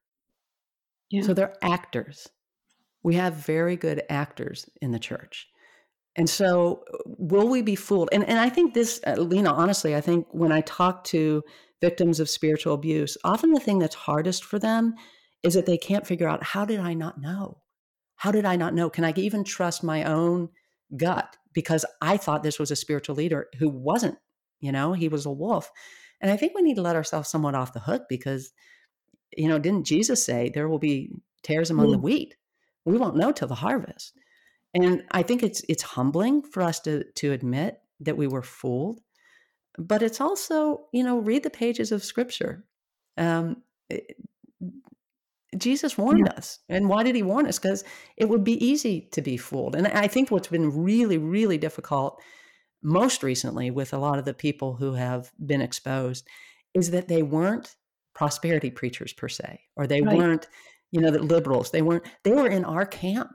[1.10, 1.24] Yeah.
[1.24, 2.28] So they're actors.
[3.04, 5.48] We have very good actors in the church.
[6.16, 8.10] And so, will we be fooled?
[8.12, 11.44] And, and I think this, uh, Lina, honestly, I think when I talk to
[11.82, 14.96] victims of spiritual abuse, often the thing that's hardest for them
[15.44, 17.62] is that they can't figure out how did I not know?
[18.16, 18.90] How did I not know?
[18.90, 20.50] Can I even trust my own
[20.96, 21.36] gut?
[21.54, 24.18] Because I thought this was a spiritual leader who wasn't,
[24.66, 25.72] you know, he was a wolf.
[26.22, 28.52] And I think we need to let ourselves somewhat off the hook because,
[29.38, 31.12] you know, didn't Jesus say there will be
[31.44, 32.36] tares among the wheat?
[32.86, 34.14] We won't know till the harvest.
[34.74, 39.00] And I think it's it's humbling for us to to admit that we were fooled
[39.78, 42.64] but it's also you know read the pages of scripture
[43.18, 43.58] um,
[43.90, 44.18] it,
[45.58, 46.34] jesus warned yeah.
[46.34, 47.84] us and why did he warn us because
[48.18, 52.22] it would be easy to be fooled and i think what's been really really difficult
[52.86, 56.28] most recently with a lot of the people who have been exposed
[56.74, 57.76] is that they weren't
[58.14, 60.18] prosperity preachers per se or they right.
[60.18, 60.48] weren't
[60.92, 63.32] you know the liberals they weren't they were in our camp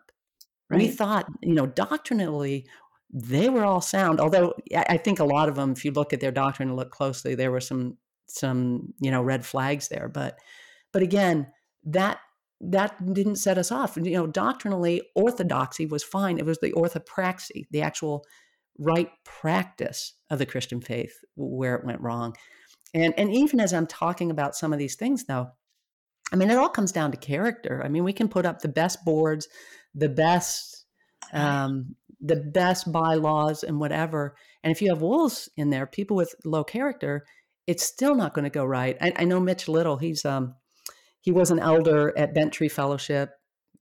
[0.70, 0.78] right.
[0.78, 2.64] we thought you know doctrinally
[3.12, 4.20] they were all sound.
[4.20, 6.90] Although I think a lot of them, if you look at their doctrine and look
[6.90, 7.96] closely, there were some
[8.28, 10.09] some you know red flags there.
[10.09, 10.38] But
[10.92, 11.48] but again,
[11.84, 12.18] that
[12.61, 13.96] that didn't set us off.
[13.96, 16.38] You know, doctrinally, orthodoxy was fine.
[16.38, 18.24] It was the orthopraxy, the actual
[18.80, 22.34] right practice of the Christian faith, where it went wrong.
[22.94, 25.50] And and even as I'm talking about some of these things, though,
[26.32, 27.82] I mean, it all comes down to character.
[27.84, 29.46] I mean, we can put up the best boards,
[29.94, 30.86] the best
[31.32, 34.34] um, the best bylaws and whatever.
[34.62, 37.24] And if you have wolves in there, people with low character,
[37.66, 38.96] it's still not going to go right.
[39.00, 39.96] I, I, know Mitch Little.
[39.96, 40.54] He's um,
[41.20, 43.30] he was an elder at Bent Tree Fellowship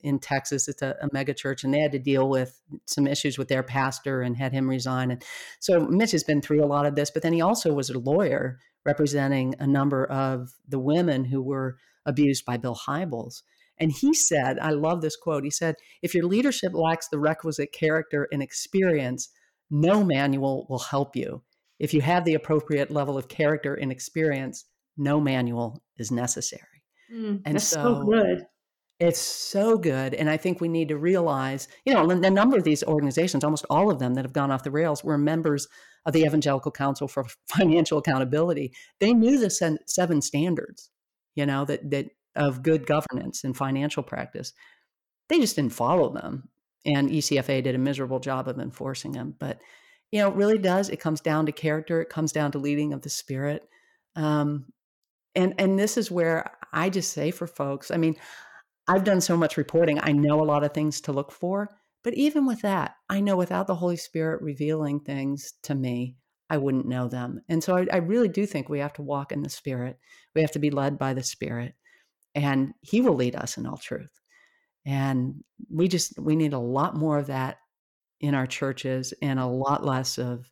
[0.01, 0.67] in Texas.
[0.67, 3.63] It's a, a mega church, and they had to deal with some issues with their
[3.63, 5.11] pastor and had him resign.
[5.11, 5.23] And
[5.59, 7.11] so Mitch has been through a lot of this.
[7.11, 11.77] But then he also was a lawyer representing a number of the women who were
[12.05, 13.41] abused by Bill Hybels.
[13.77, 15.43] And he said, I love this quote.
[15.43, 19.29] He said, if your leadership lacks the requisite character and experience,
[19.69, 21.43] no manual will help you.
[21.77, 24.65] If you have the appropriate level of character and experience,
[24.97, 26.63] no manual is necessary.
[27.13, 28.45] Mm, and that's so, so good.
[28.99, 30.13] It's so good.
[30.13, 33.65] And I think we need to realize, you know, the number of these organizations, almost
[33.69, 35.69] all of them that have gone off the rails, were members
[36.05, 38.73] of the Evangelical Council for Financial Accountability.
[38.99, 40.89] They knew the seven standards,
[41.35, 44.51] you know, that, that of good governance and financial practice.
[45.29, 46.49] They just didn't follow them.
[46.85, 49.35] And ECFA did a miserable job of enforcing them.
[49.39, 49.59] But,
[50.11, 50.89] you know, it really does.
[50.89, 53.67] It comes down to character, it comes down to leading of the spirit.
[54.15, 54.65] Um,
[55.35, 58.15] and and this is where I just say for folks, I mean,
[58.89, 59.99] I've done so much reporting.
[60.01, 61.69] I know a lot of things to look for.
[62.03, 66.15] But even with that, I know without the Holy Spirit revealing things to me,
[66.49, 67.41] I wouldn't know them.
[67.49, 69.99] And so I, I, really do think we have to walk in the Spirit.
[70.33, 71.75] We have to be led by the Spirit
[72.35, 74.11] and he will lead us in all truth
[74.85, 77.57] and we just we need a lot more of that
[78.21, 80.49] in our churches and a lot less of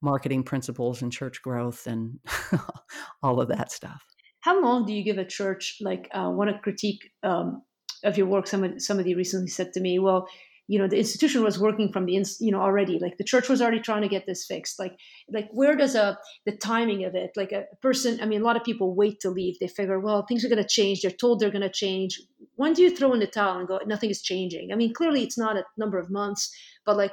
[0.00, 2.18] marketing principles and church growth and
[3.22, 4.02] all of that stuff
[4.40, 7.62] how long do you give a church like uh, want to critique um,
[8.04, 10.28] of your work Some somebody recently said to me well
[10.68, 13.60] you know the institution was working from the you know already like the church was
[13.60, 14.78] already trying to get this fixed.
[14.78, 14.96] Like
[15.28, 18.56] like where does a the timing of it like a person i mean a lot
[18.56, 19.58] of people wait to leave.
[19.58, 21.02] They figure well things are going to change.
[21.02, 22.20] They're told they're going to change.
[22.54, 24.72] When do you throw in the towel and go nothing is changing?
[24.72, 26.54] I mean clearly it's not a number of months
[26.86, 27.12] but like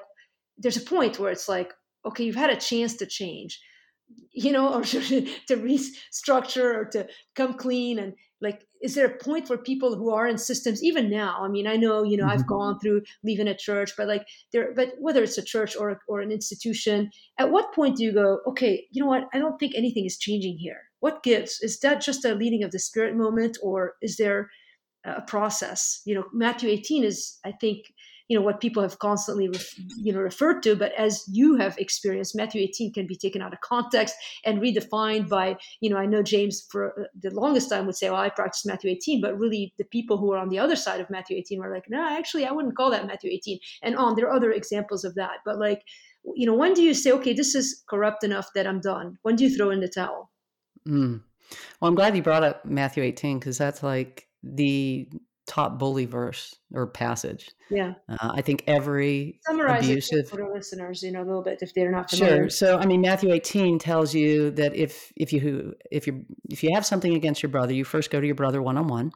[0.58, 1.74] there's a point where it's like
[2.06, 3.60] okay you've had a chance to change
[4.32, 9.46] you know or to restructure or to come clean and like is there a point
[9.46, 11.40] for people who are in systems even now?
[11.44, 12.40] I mean i know you know mm-hmm.
[12.40, 16.00] i've gone through leaving a church but like there but whether it's a church or
[16.08, 19.26] or an institution at what point do you go okay you know what?
[19.34, 20.82] I don't think anything is changing here.
[21.02, 21.60] What gives?
[21.62, 24.50] Is that just a leading of the spirit moment or is there
[25.06, 26.02] a process?
[26.06, 27.86] You know matthew 18 is i think
[28.30, 29.50] you know what people have constantly
[29.98, 33.52] you know referred to but as you have experienced matthew 18 can be taken out
[33.52, 34.16] of context
[34.46, 38.10] and redefined by you know i know james for uh, the longest time would say
[38.10, 41.02] well i practice matthew 18 but really the people who are on the other side
[41.02, 44.16] of matthew 18 were like no actually i wouldn't call that matthew 18 and on
[44.16, 45.84] there are other examples of that but like
[46.36, 49.36] you know when do you say okay this is corrupt enough that i'm done when
[49.36, 50.32] do you throw in the towel
[50.88, 51.20] mm.
[51.80, 55.10] well i'm glad you brought up matthew 18 because that's like the
[55.50, 57.50] top bully verse or passage.
[57.72, 57.96] Yeah.
[58.08, 61.74] Uh, I think every Summarize abusive for the listeners, you know, a little bit if
[61.74, 62.44] they're not familiar.
[62.44, 62.50] Sure.
[62.50, 66.70] So I mean Matthew 18 tells you that if if you if you if you
[66.74, 69.12] have something against your brother, you first go to your brother one on one.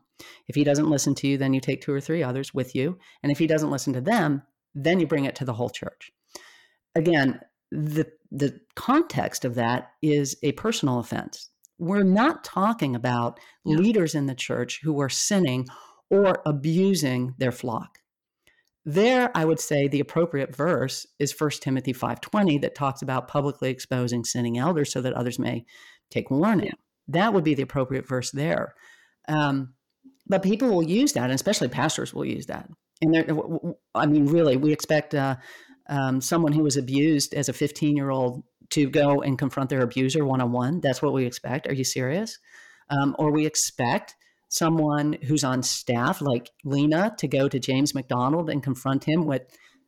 [0.47, 2.97] If he doesn't listen to you, then you take two or three others with you,
[3.21, 4.41] and if he doesn't listen to them,
[4.73, 6.11] then you bring it to the whole church.
[6.95, 11.49] Again, the the context of that is a personal offense.
[11.77, 13.77] We're not talking about yeah.
[13.77, 15.67] leaders in the church who are sinning
[16.13, 17.97] or abusing their flock.
[18.85, 23.71] There, I would say the appropriate verse is 1 Timothy 5:20 that talks about publicly
[23.71, 25.65] exposing sinning elders so that others may
[26.11, 26.73] take warning.
[27.07, 28.75] That would be the appropriate verse there.
[29.27, 29.73] Um,
[30.27, 32.69] but people will use that, and especially pastors will use that.
[33.01, 35.37] And I mean, really, we expect uh,
[35.89, 39.81] um, someone who was abused as a 15 year old to go and confront their
[39.81, 40.79] abuser one on one.
[40.79, 41.67] That's what we expect.
[41.67, 42.37] Are you serious?
[42.89, 44.15] Um, or we expect
[44.53, 49.41] someone who's on staff like Lina to go to James MacDonald and confront him with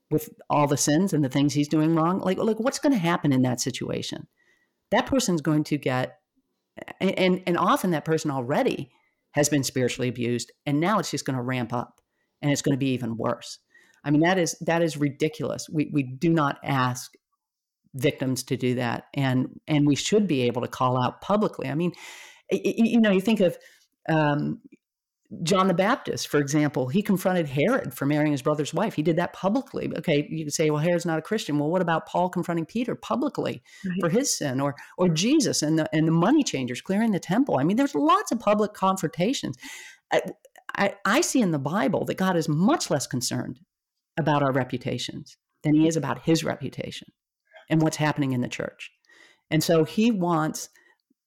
[0.09, 2.19] with all the sins and the things he's doing wrong.
[2.19, 4.25] Like like what's going to happen in that situation?
[4.89, 6.17] That person's going to get
[6.99, 8.89] and and often that person already
[9.33, 12.01] has been spiritually abused and now it's just going to ramp up
[12.41, 13.59] and it's going to be even worse.
[14.03, 15.69] I mean that is that is ridiculous.
[15.71, 17.13] We we do not ask
[17.93, 21.69] victims to do that and and we should be able to call out publicly.
[21.69, 21.91] I mean
[22.49, 23.57] you know you think of
[24.09, 24.61] um,
[25.41, 28.93] John the Baptist, for example, he confronted Herod for marrying his brother's wife.
[28.93, 29.91] He did that publicly.
[29.97, 31.57] Okay, you could say, well, Herod's not a Christian.
[31.57, 33.97] Well, what about Paul confronting Peter publicly right.
[33.99, 37.57] for his sin, or or Jesus and the and the money changers clearing the temple?
[37.57, 39.57] I mean, there's lots of public confrontations.
[40.13, 40.21] I,
[40.77, 43.59] I, I see in the Bible that God is much less concerned
[44.17, 47.07] about our reputations than He is about His reputation
[47.69, 48.91] and what's happening in the church.
[49.49, 50.69] And so He wants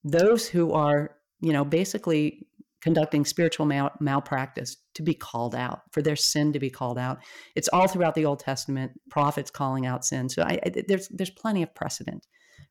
[0.05, 2.47] those who are, you know, basically
[2.81, 7.19] conducting spiritual mal- malpractice to be called out, for their sin to be called out.
[7.57, 10.29] It's all throughout the Old Testament, prophets calling out sin.
[10.29, 12.27] So I, I, there's there's plenty of precedent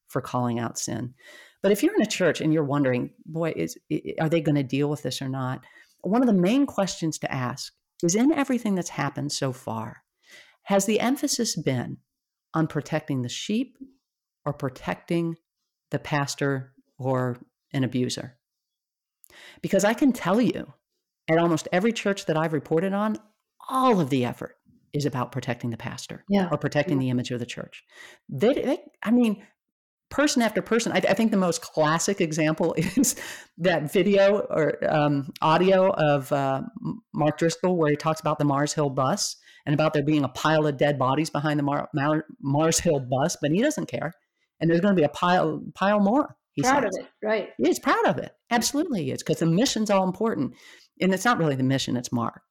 [0.07, 1.13] for calling out sin.
[1.61, 3.77] But if you're in a church and you're wondering, boy, is
[4.19, 5.65] are they going to deal with this or not?
[6.01, 10.03] One of the main questions to ask is in everything that's happened so far,
[10.63, 11.97] has the emphasis been
[12.53, 13.77] on protecting the sheep
[14.45, 15.35] or protecting
[15.91, 17.37] the pastor or
[17.73, 18.36] an abuser?
[19.61, 20.73] Because I can tell you,
[21.29, 23.17] at almost every church that I've reported on,
[23.69, 24.55] all of the effort
[24.93, 26.47] is about protecting the pastor yeah.
[26.51, 27.05] or protecting yeah.
[27.05, 27.83] the image of the church.
[28.29, 29.43] They, they I mean,
[30.09, 30.91] person after person.
[30.91, 33.15] I, I, think the most classic example is
[33.57, 36.61] that video or um, audio of uh,
[37.13, 39.35] Mark Driscoll where he talks about the Mars Hill bus
[39.65, 42.99] and about there being a pile of dead bodies behind the Mar- Mar- Mars Hill
[42.99, 44.13] bus, but he doesn't care.
[44.59, 46.35] And there's going to be a pile pile more.
[46.57, 46.97] He's proud says.
[46.97, 47.49] of it, right?
[47.59, 48.31] He's proud of it.
[48.49, 50.55] Absolutely, he is because the mission's all important,
[50.99, 52.41] and it's not really the mission; it's Mark.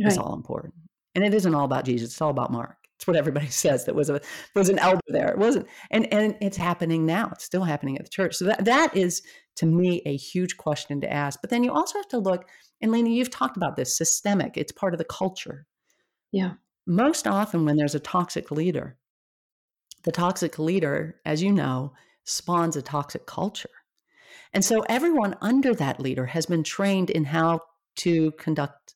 [0.00, 0.08] Right.
[0.08, 0.74] It's all important,
[1.14, 2.10] and it isn't all about Jesus.
[2.10, 2.76] It's all about Mark.
[2.96, 3.84] It's what everybody says.
[3.84, 4.20] That was a
[4.56, 5.28] was an elder there.
[5.28, 7.30] It wasn't, and and it's happening now.
[7.32, 8.34] It's still happening at the church.
[8.34, 9.22] So that that is
[9.56, 11.40] to me a huge question to ask.
[11.40, 12.48] But then you also have to look,
[12.80, 14.56] and Lina, you've talked about this systemic.
[14.56, 15.66] It's part of the culture.
[16.32, 16.54] Yeah.
[16.84, 18.96] Most often, when there's a toxic leader,
[20.02, 21.92] the toxic leader, as you know,
[22.24, 23.70] spawns a toxic culture.
[24.52, 27.60] And so everyone under that leader has been trained in how
[27.96, 28.94] to conduct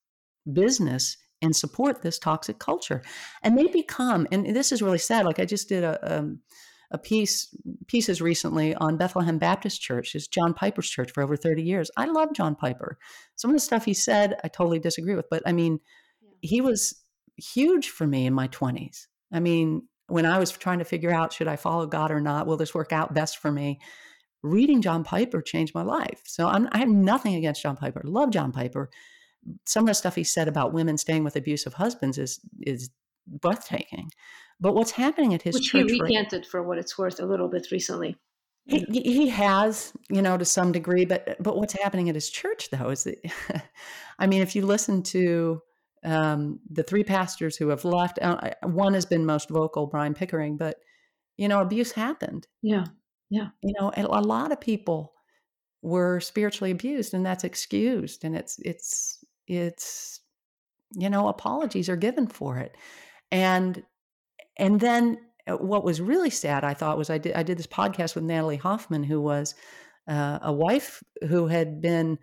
[0.52, 3.02] business and support this toxic culture.
[3.42, 5.24] And they become, and this is really sad.
[5.24, 6.40] Like I just did a, um,
[6.90, 7.54] a piece
[7.88, 11.90] pieces recently on Bethlehem Baptist Church, is John Piper's church for over 30 years.
[11.96, 12.98] I love John Piper.
[13.34, 15.80] Some of the stuff he said, I totally disagree with, but I mean,
[16.22, 16.30] yeah.
[16.42, 17.02] he was
[17.36, 19.06] huge for me in my 20s.
[19.32, 22.46] I mean, when I was trying to figure out should I follow God or not,
[22.46, 23.80] will this work out best for me?
[24.42, 26.22] Reading John Piper changed my life.
[26.24, 28.02] So I'm, I have nothing against John Piper.
[28.04, 28.90] Love John Piper.
[29.64, 32.90] Some of the stuff he said about women staying with abusive husbands is is
[33.26, 34.10] breathtaking.
[34.60, 35.90] But what's happening at his Which church?
[35.90, 38.16] he recanted right, for what it's worth a little bit recently.
[38.64, 42.70] He, he has, you know, to some degree, but but what's happening at his church
[42.70, 43.18] though is that,
[44.18, 45.62] I mean, if you listen to
[46.04, 50.56] um, the three pastors who have left, uh, one has been most vocal, Brian Pickering,
[50.56, 50.76] but
[51.36, 52.46] you know, abuse happened.
[52.62, 52.86] Yeah,
[53.30, 53.48] yeah.
[53.62, 55.12] You know, a lot of people
[55.82, 60.20] were spiritually abused, and that's excused, and it's it's it's
[60.92, 62.76] you know, apologies are given for it,
[63.30, 63.82] and
[64.56, 67.66] and then uh, what was really sad, I thought, was I did I did this
[67.66, 69.54] podcast with Natalie Hoffman, who was
[70.08, 72.18] uh, a wife who had been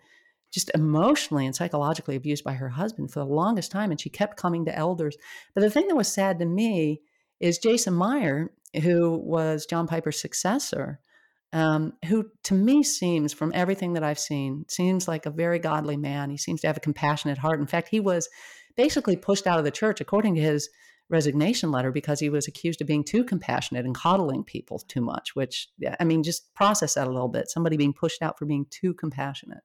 [0.54, 4.36] just emotionally and psychologically abused by her husband for the longest time, and she kept
[4.36, 5.16] coming to elders.
[5.54, 7.02] But the thing that was sad to me
[7.40, 8.52] is Jason Meyer,
[8.82, 11.00] who was John Piper's successor,
[11.52, 15.96] um, who to me seems, from everything that I've seen, seems like a very godly
[15.96, 16.30] man.
[16.30, 17.60] He seems to have a compassionate heart.
[17.60, 18.28] In fact, he was
[18.76, 20.68] basically pushed out of the church, according to his
[21.10, 25.36] resignation letter because he was accused of being too compassionate and coddling people too much
[25.36, 25.68] which
[26.00, 28.94] i mean just process that a little bit somebody being pushed out for being too
[28.94, 29.62] compassionate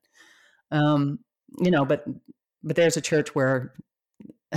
[0.72, 1.20] um,
[1.60, 2.06] you know but
[2.64, 3.74] but there's a church where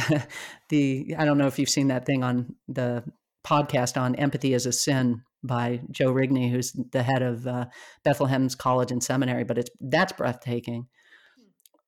[0.69, 3.05] the i don't know if you've seen that thing on the
[3.47, 7.67] podcast on empathy as a sin by joe rigney who's the head of uh,
[8.05, 10.87] bethlehem's college and seminary but it's that's breathtaking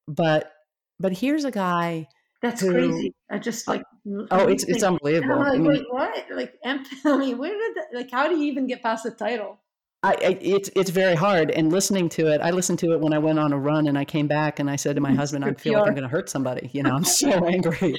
[0.08, 0.52] but
[0.98, 2.06] but here's a guy
[2.44, 3.14] that's who, crazy.
[3.30, 3.82] I just like
[4.30, 5.38] oh, it's it's unbelievable.
[5.38, 6.26] like, I mean, wait, what?
[6.30, 9.60] Like, I mean, where did that, like how do you even get past the title?
[10.04, 11.50] I, I, it's it's very hard.
[11.50, 13.98] And listening to it, I listened to it when I went on a run, and
[13.98, 16.08] I came back and I said to my husband, "I feel like I'm going to
[16.08, 17.96] hurt somebody." You know, I'm so angry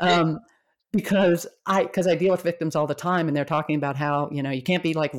[0.00, 0.40] um,
[0.92, 4.28] because I because I deal with victims all the time, and they're talking about how
[4.32, 5.14] you know you can't be like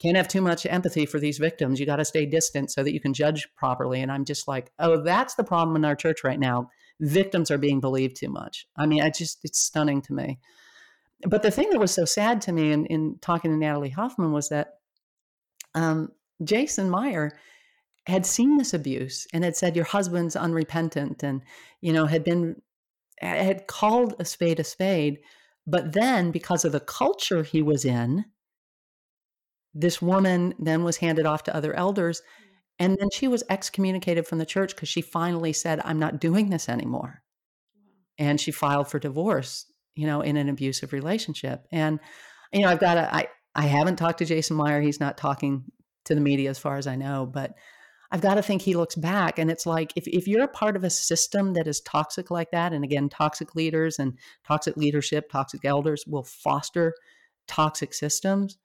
[0.00, 1.78] can't have too much empathy for these victims.
[1.78, 4.00] You got to stay distant so that you can judge properly.
[4.00, 7.58] And I'm just like, oh, that's the problem in our church right now victims are
[7.58, 8.66] being believed too much.
[8.76, 10.38] I mean, I just, it's stunning to me.
[11.26, 14.32] But the thing that was so sad to me in, in talking to Natalie Hoffman
[14.32, 14.79] was that
[15.74, 16.10] um,
[16.42, 17.32] Jason Meyer
[18.06, 21.42] had seen this abuse and had said, Your husband's unrepentant, and,
[21.80, 22.60] you know, had been,
[23.20, 25.18] had called a spade a spade.
[25.66, 28.24] But then, because of the culture he was in,
[29.74, 32.22] this woman then was handed off to other elders
[32.80, 36.48] and then she was excommunicated from the church because she finally said, I'm not doing
[36.48, 37.22] this anymore.
[38.18, 41.66] And she filed for divorce, you know, in an abusive relationship.
[41.70, 42.00] And,
[42.52, 44.80] you know, I've got to, I, I haven't talked to Jason Meyer.
[44.80, 45.64] He's not talking
[46.04, 47.54] to the media as far as I know, but
[48.12, 50.74] I've got to think he looks back and it's like if, if you're a part
[50.74, 55.30] of a system that is toxic like that, and again, toxic leaders and toxic leadership,
[55.30, 56.94] toxic elders will foster
[57.46, 58.58] toxic systems,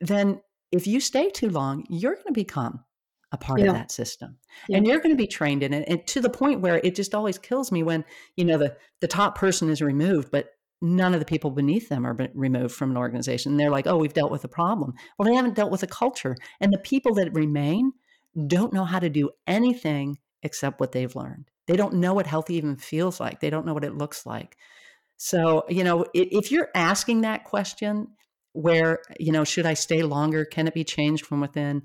[0.00, 0.40] then
[0.70, 2.84] if you stay too long, you're going to become
[3.32, 3.68] a part yeah.
[3.68, 4.36] of that system
[4.68, 4.76] yeah.
[4.76, 7.14] and you're going to be trained in it and to the point where it just
[7.14, 8.04] always kills me when
[8.36, 10.50] you know the the top person is removed but
[10.82, 13.52] none of the people beneath them are removed from an organization.
[13.52, 14.94] And they're like oh we've dealt with the problem.
[15.18, 16.36] Well they haven't dealt with the culture.
[16.60, 17.92] And the people that remain
[18.46, 21.50] don't know how to do anything except what they've learned.
[21.66, 23.40] They don't know what healthy even feels like.
[23.40, 24.56] They don't know what it looks like.
[25.16, 28.08] So you know if you're asking that question
[28.54, 30.44] where you know should i stay longer?
[30.44, 31.82] Can it be changed from within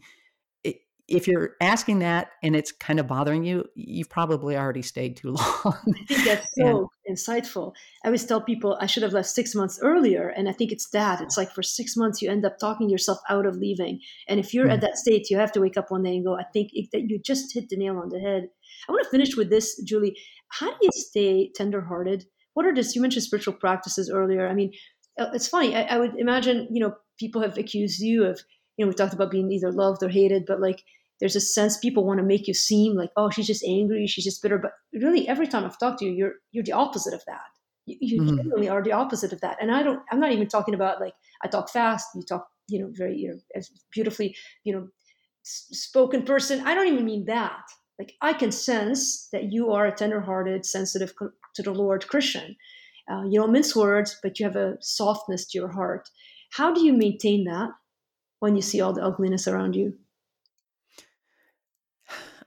[1.08, 5.30] if you're asking that and it's kind of bothering you, you've probably already stayed too
[5.66, 5.78] long.
[5.88, 7.74] I think that's so insightful.
[8.04, 10.28] I always tell people I should have left six months earlier.
[10.28, 11.22] And I think it's that.
[11.22, 14.02] It's like for six months, you end up talking yourself out of leaving.
[14.28, 14.74] And if you're mm-hmm.
[14.74, 16.90] at that state, you have to wake up one day and go, I think it,
[16.92, 18.50] that you just hit the nail on the head.
[18.90, 20.18] I want to finish with this, Julie.
[20.50, 22.26] How do you stay tenderhearted?
[22.54, 22.96] What are this?
[22.96, 24.48] You mentioned spiritual practices earlier.
[24.48, 24.74] I mean,
[25.18, 25.76] uh, it's funny.
[25.76, 28.42] I, I would imagine, you know, people have accused you of,
[28.78, 30.84] you know, we talked about being either loved or hated, but like,
[31.20, 34.24] there's a sense people want to make you seem like oh she's just angry she's
[34.24, 37.24] just bitter but really every time i've talked to you you're you're the opposite of
[37.26, 37.42] that.
[37.86, 38.38] You, you mm.
[38.38, 41.14] genuinely are the opposite of that and i don't i'm not even talking about like
[41.44, 43.62] i talk fast you talk you know very you know
[43.92, 44.88] beautifully you know
[45.44, 47.62] spoken person i don't even mean that.
[47.98, 51.14] Like i can sense that you are a tenderhearted sensitive
[51.56, 52.56] to the lord christian.
[53.10, 56.10] Uh, you don't mince words but you have a softness to your heart.
[56.52, 57.70] How do you maintain that
[58.40, 59.94] when you see all the ugliness around you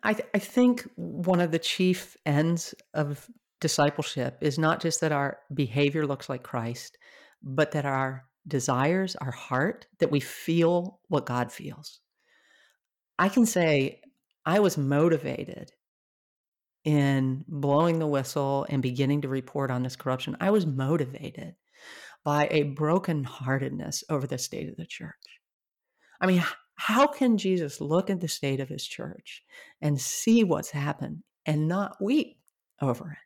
[0.02, 3.28] I, th- I think one of the chief ends of
[3.60, 6.96] discipleship is not just that our behavior looks like Christ,
[7.42, 12.00] but that our desires, our heart, that we feel what God feels.
[13.18, 14.00] I can say
[14.46, 15.70] I was motivated
[16.84, 21.54] in blowing the whistle and beginning to report on this corruption, I was motivated
[22.24, 25.39] by a brokenheartedness over the state of the church.
[26.20, 26.42] I mean,
[26.74, 29.42] how can Jesus look at the state of his church
[29.80, 32.38] and see what's happened and not weep
[32.80, 33.18] over it?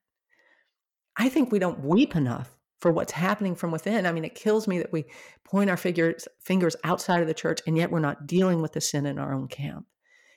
[1.17, 4.07] I think we don't weep enough for what's happening from within.
[4.07, 5.05] I mean, it kills me that we
[5.45, 8.81] point our figures, fingers outside of the church and yet we're not dealing with the
[8.81, 9.87] sin in our own camp.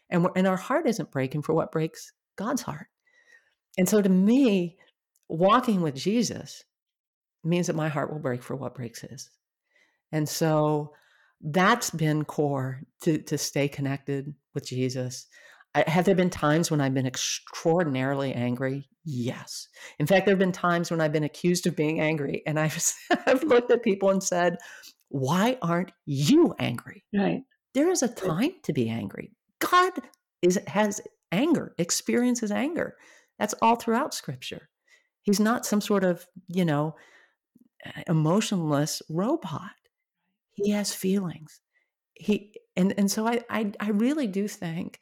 [0.10, 2.88] And, and our heart isn't breaking for what breaks God's heart.
[3.78, 4.78] And so to me,
[5.28, 6.64] walking with Jesus
[7.43, 9.30] means that my heart will break for what breaks his.
[10.12, 10.93] And so
[11.41, 15.27] that's been core to, to stay connected with Jesus.
[15.75, 18.89] I, have there been times when I've been extraordinarily angry?
[19.05, 19.67] Yes.
[19.99, 22.77] In fact, there have been times when I've been accused of being angry, and I've,
[23.27, 24.57] I've looked at people and said,
[25.09, 27.03] Why aren't you angry?
[27.13, 27.43] Right.
[27.73, 29.31] There is a time to be angry.
[29.59, 29.93] God
[30.41, 32.95] is has anger, experiences anger.
[33.38, 34.69] That's all throughout scripture.
[35.21, 36.95] He's not some sort of, you know,
[38.07, 39.71] emotionless robot.
[40.58, 41.62] He has feelings.
[42.16, 44.99] He and and so I, I I really do think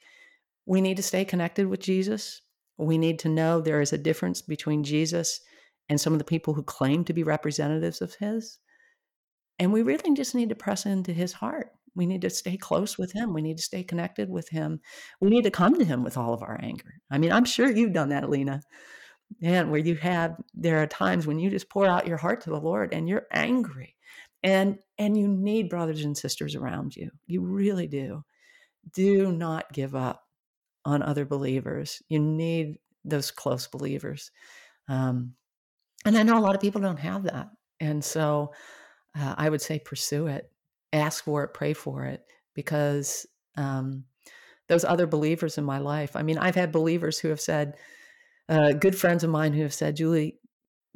[0.66, 2.42] we need to stay connected with Jesus.
[2.76, 5.40] We need to know there is a difference between Jesus
[5.88, 8.58] and some of the people who claim to be representatives of his.
[9.58, 11.70] And we really just need to press into his heart.
[11.94, 13.32] We need to stay close with him.
[13.32, 14.80] We need to stay connected with him.
[15.20, 17.00] We need to come to him with all of our anger.
[17.10, 18.60] I mean, I'm sure you've done that, Alina.
[19.42, 22.50] And where you have, there are times when you just pour out your heart to
[22.50, 23.95] the Lord and you're angry.
[24.46, 27.10] And and you need brothers and sisters around you.
[27.26, 28.24] You really do.
[28.94, 30.22] Do not give up
[30.86, 32.02] on other believers.
[32.08, 34.30] You need those close believers.
[34.88, 35.34] Um,
[36.06, 37.48] and I know a lot of people don't have that.
[37.80, 38.54] And so
[39.18, 40.50] uh, I would say pursue it
[40.92, 42.24] ask for it, pray for it,
[42.54, 43.26] because
[43.56, 44.04] um,
[44.68, 46.16] those other believers in my life.
[46.16, 47.74] I mean, I've had believers who have said,
[48.48, 50.38] uh, good friends of mine who have said, Julie,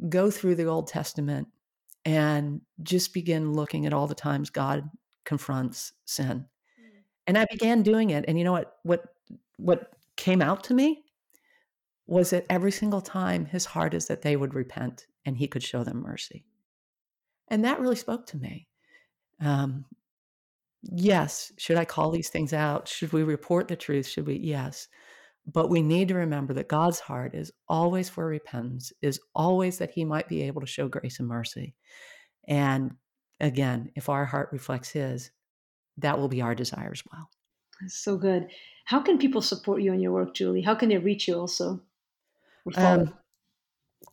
[0.08, 1.48] go through the Old Testament
[2.04, 4.88] and just begin looking at all the times God
[5.24, 6.46] confronts sin.
[6.80, 7.02] Mm.
[7.26, 8.24] And I began doing it.
[8.26, 8.76] And you know what?
[8.82, 9.04] What
[9.56, 11.04] what came out to me
[12.06, 15.62] was that every single time his heart is that they would repent and he could
[15.62, 16.44] show them mercy.
[17.48, 18.68] And that really spoke to me.
[19.40, 19.84] Um,
[20.82, 22.88] yes, should I call these things out?
[22.88, 24.06] Should we report the truth?
[24.06, 24.36] Should we?
[24.36, 24.88] Yes.
[25.46, 29.90] But we need to remember that God's heart is always for repentance, is always that
[29.90, 31.74] He might be able to show grace and mercy.
[32.46, 32.96] And
[33.40, 35.30] again, if our heart reflects His,
[35.98, 37.30] that will be our desire as well.
[37.80, 38.48] That's so good.
[38.84, 40.62] How can people support you in your work, Julie?
[40.62, 41.80] How can they reach you also?
[42.76, 43.14] Um,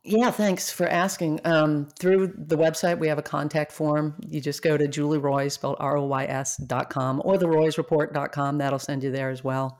[0.03, 1.41] yeah, thanks for asking.
[1.43, 4.15] Um, through the website, we have a contact form.
[4.25, 7.47] You just go to Julie Roys, spelled R O Y S dot com, or the
[7.47, 8.57] Roysreport dot com.
[8.57, 9.80] That'll send you there as well.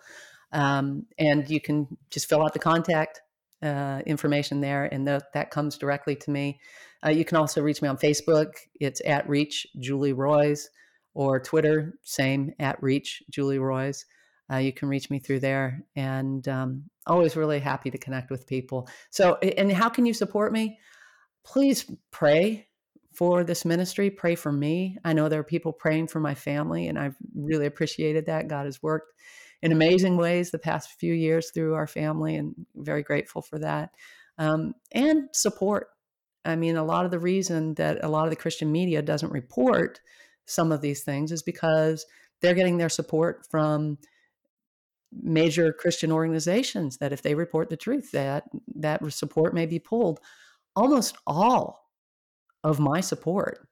[0.51, 3.21] Um, and you can just fill out the contact
[3.61, 6.59] uh, information there, and the, that comes directly to me.
[7.05, 8.53] Uh, you can also reach me on Facebook.
[8.79, 10.69] It's at Reach Julie Roys,
[11.13, 14.05] or Twitter, same at Reach Julie Roys
[14.51, 18.47] uh, you can reach me through there and um, always really happy to connect with
[18.47, 18.87] people.
[19.09, 20.79] So and how can you support me?
[21.43, 22.67] Please pray
[23.13, 24.09] for this ministry.
[24.09, 24.97] Pray for me.
[25.03, 28.47] I know there are people praying for my family and i've really appreciated that.
[28.47, 29.13] God has worked
[29.62, 33.91] in amazing ways the past few years through our family and very grateful for that
[34.38, 35.89] um, and support
[36.45, 39.32] i mean a lot of the reason that a lot of the christian media doesn't
[39.32, 39.99] report
[40.45, 42.05] some of these things is because
[42.41, 43.97] they're getting their support from
[45.12, 48.43] major Christian organizations that if they report the truth, that
[48.76, 50.20] that support may be pulled.
[50.76, 51.89] Almost all
[52.64, 53.68] of my support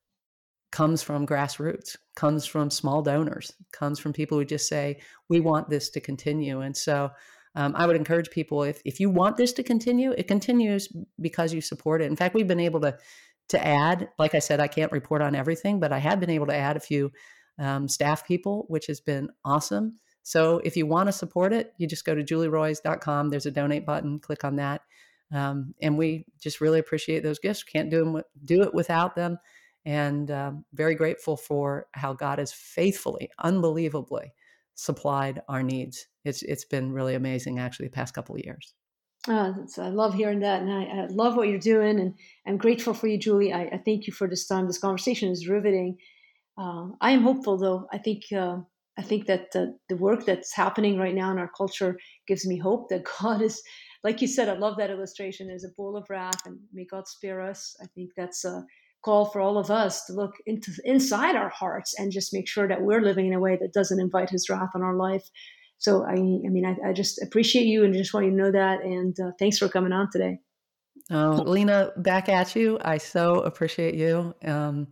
[0.76, 5.00] comes from grassroots, comes from small donors, comes from people who just say,
[5.30, 6.60] we want this to continue.
[6.60, 7.12] And so
[7.56, 10.90] um, I would encourage people if, if you want this to continue, it continues
[11.22, 12.08] because you support it.
[12.08, 12.98] In fact, we've been able to
[13.48, 16.48] to add, like I said, I can't report on everything, but I have been able
[16.48, 17.10] to add a few
[17.58, 19.98] um, staff people, which has been awesome.
[20.24, 23.30] So if you want to support it, you just go to julieroys.com.
[23.30, 24.20] There's a donate button.
[24.20, 24.82] Click on that.
[25.32, 27.64] Um, and we just really appreciate those gifts.
[27.64, 29.38] Can't do them, do it without them.
[29.86, 34.34] And um, very grateful for how God has faithfully, unbelievably
[34.74, 36.08] supplied our needs.
[36.24, 38.74] It's it's been really amazing, actually, the past couple of years.
[39.28, 42.14] Uh, I love hearing that, and I, I, love what you're doing, and
[42.46, 43.54] I'm grateful for you, Julie.
[43.54, 44.68] I, I thank you for this time.
[44.68, 45.98] This conversation is riveting.
[46.58, 47.88] Uh, I am hopeful, though.
[47.92, 48.58] I think uh,
[48.98, 52.90] I think that the, work that's happening right now in our culture gives me hope
[52.90, 53.62] that God is,
[54.04, 57.08] like you said, I love that illustration, is a bowl of wrath and may God
[57.08, 57.76] spare us.
[57.82, 58.46] I think that's
[59.06, 62.68] call for all of us to look into inside our hearts and just make sure
[62.68, 65.30] that we're living in a way that doesn't invite his wrath on our life.
[65.78, 68.52] So I, I mean, I, I just appreciate you and just want you to know
[68.52, 68.82] that.
[68.82, 70.40] And uh, thanks for coming on today.
[71.12, 72.80] Oh, Lina, back at you.
[72.82, 74.88] I so appreciate you um,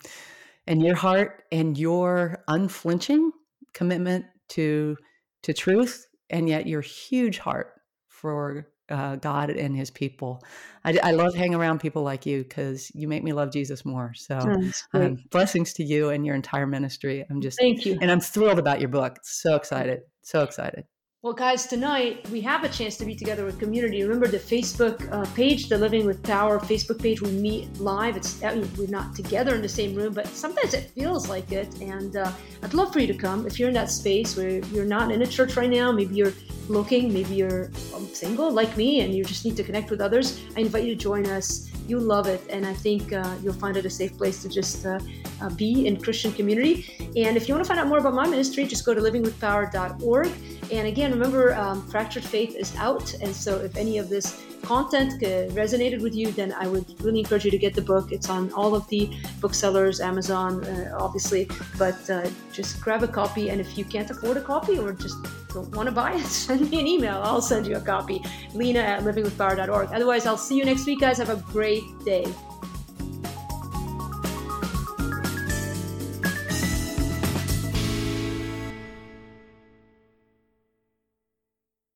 [0.68, 3.32] and your heart and your unflinching
[3.74, 4.96] commitment to
[5.42, 7.74] to truth, and yet your huge heart
[8.08, 10.44] for uh, God and His people.
[10.86, 14.14] I, I, love hanging around people like you because you make me love Jesus more.
[14.14, 14.54] So,
[14.94, 17.26] um, blessings to you and your entire ministry.
[17.30, 19.18] I'm just thank you, and I'm thrilled about your book.
[19.24, 20.86] So excited, so excited.
[21.24, 24.04] Well, guys, tonight we have a chance to be together with community.
[24.04, 27.22] Remember the Facebook uh, page, the Living with Power Facebook page.
[27.22, 28.18] We meet live.
[28.18, 31.50] It's I mean, we're not together in the same room, but sometimes it feels like
[31.54, 31.80] it.
[31.80, 32.30] And uh,
[32.62, 35.22] I'd love for you to come if you're in that space where you're not in
[35.22, 35.94] a church right now.
[35.94, 36.34] Maybe you're
[36.68, 40.42] looking, maybe you're um, single like me, and you just need to connect with others.
[40.58, 41.72] I invite you to join us.
[41.88, 44.86] You'll love it, and I think uh, you'll find it a safe place to just
[44.86, 45.00] uh,
[45.44, 46.96] uh, be in Christian community.
[47.16, 50.32] And if you want to find out more about my ministry, just go to livingwithpower.org.
[50.72, 53.14] And again, remember, um, Fractured Faith is out.
[53.16, 57.46] And so if any of this content resonated with you, then I would really encourage
[57.46, 58.12] you to get the book.
[58.12, 61.50] It's on all of the booksellers, Amazon, uh, obviously.
[61.78, 63.50] But uh, just grab a copy.
[63.50, 65.18] And if you can't afford a copy or just
[65.54, 67.22] don't want to buy it, send me an email.
[67.24, 68.22] I'll send you a copy.
[68.54, 69.90] Lina at livingwithpower.org.
[69.94, 71.18] Otherwise, I'll see you next week, guys.
[71.18, 72.26] Have a great day.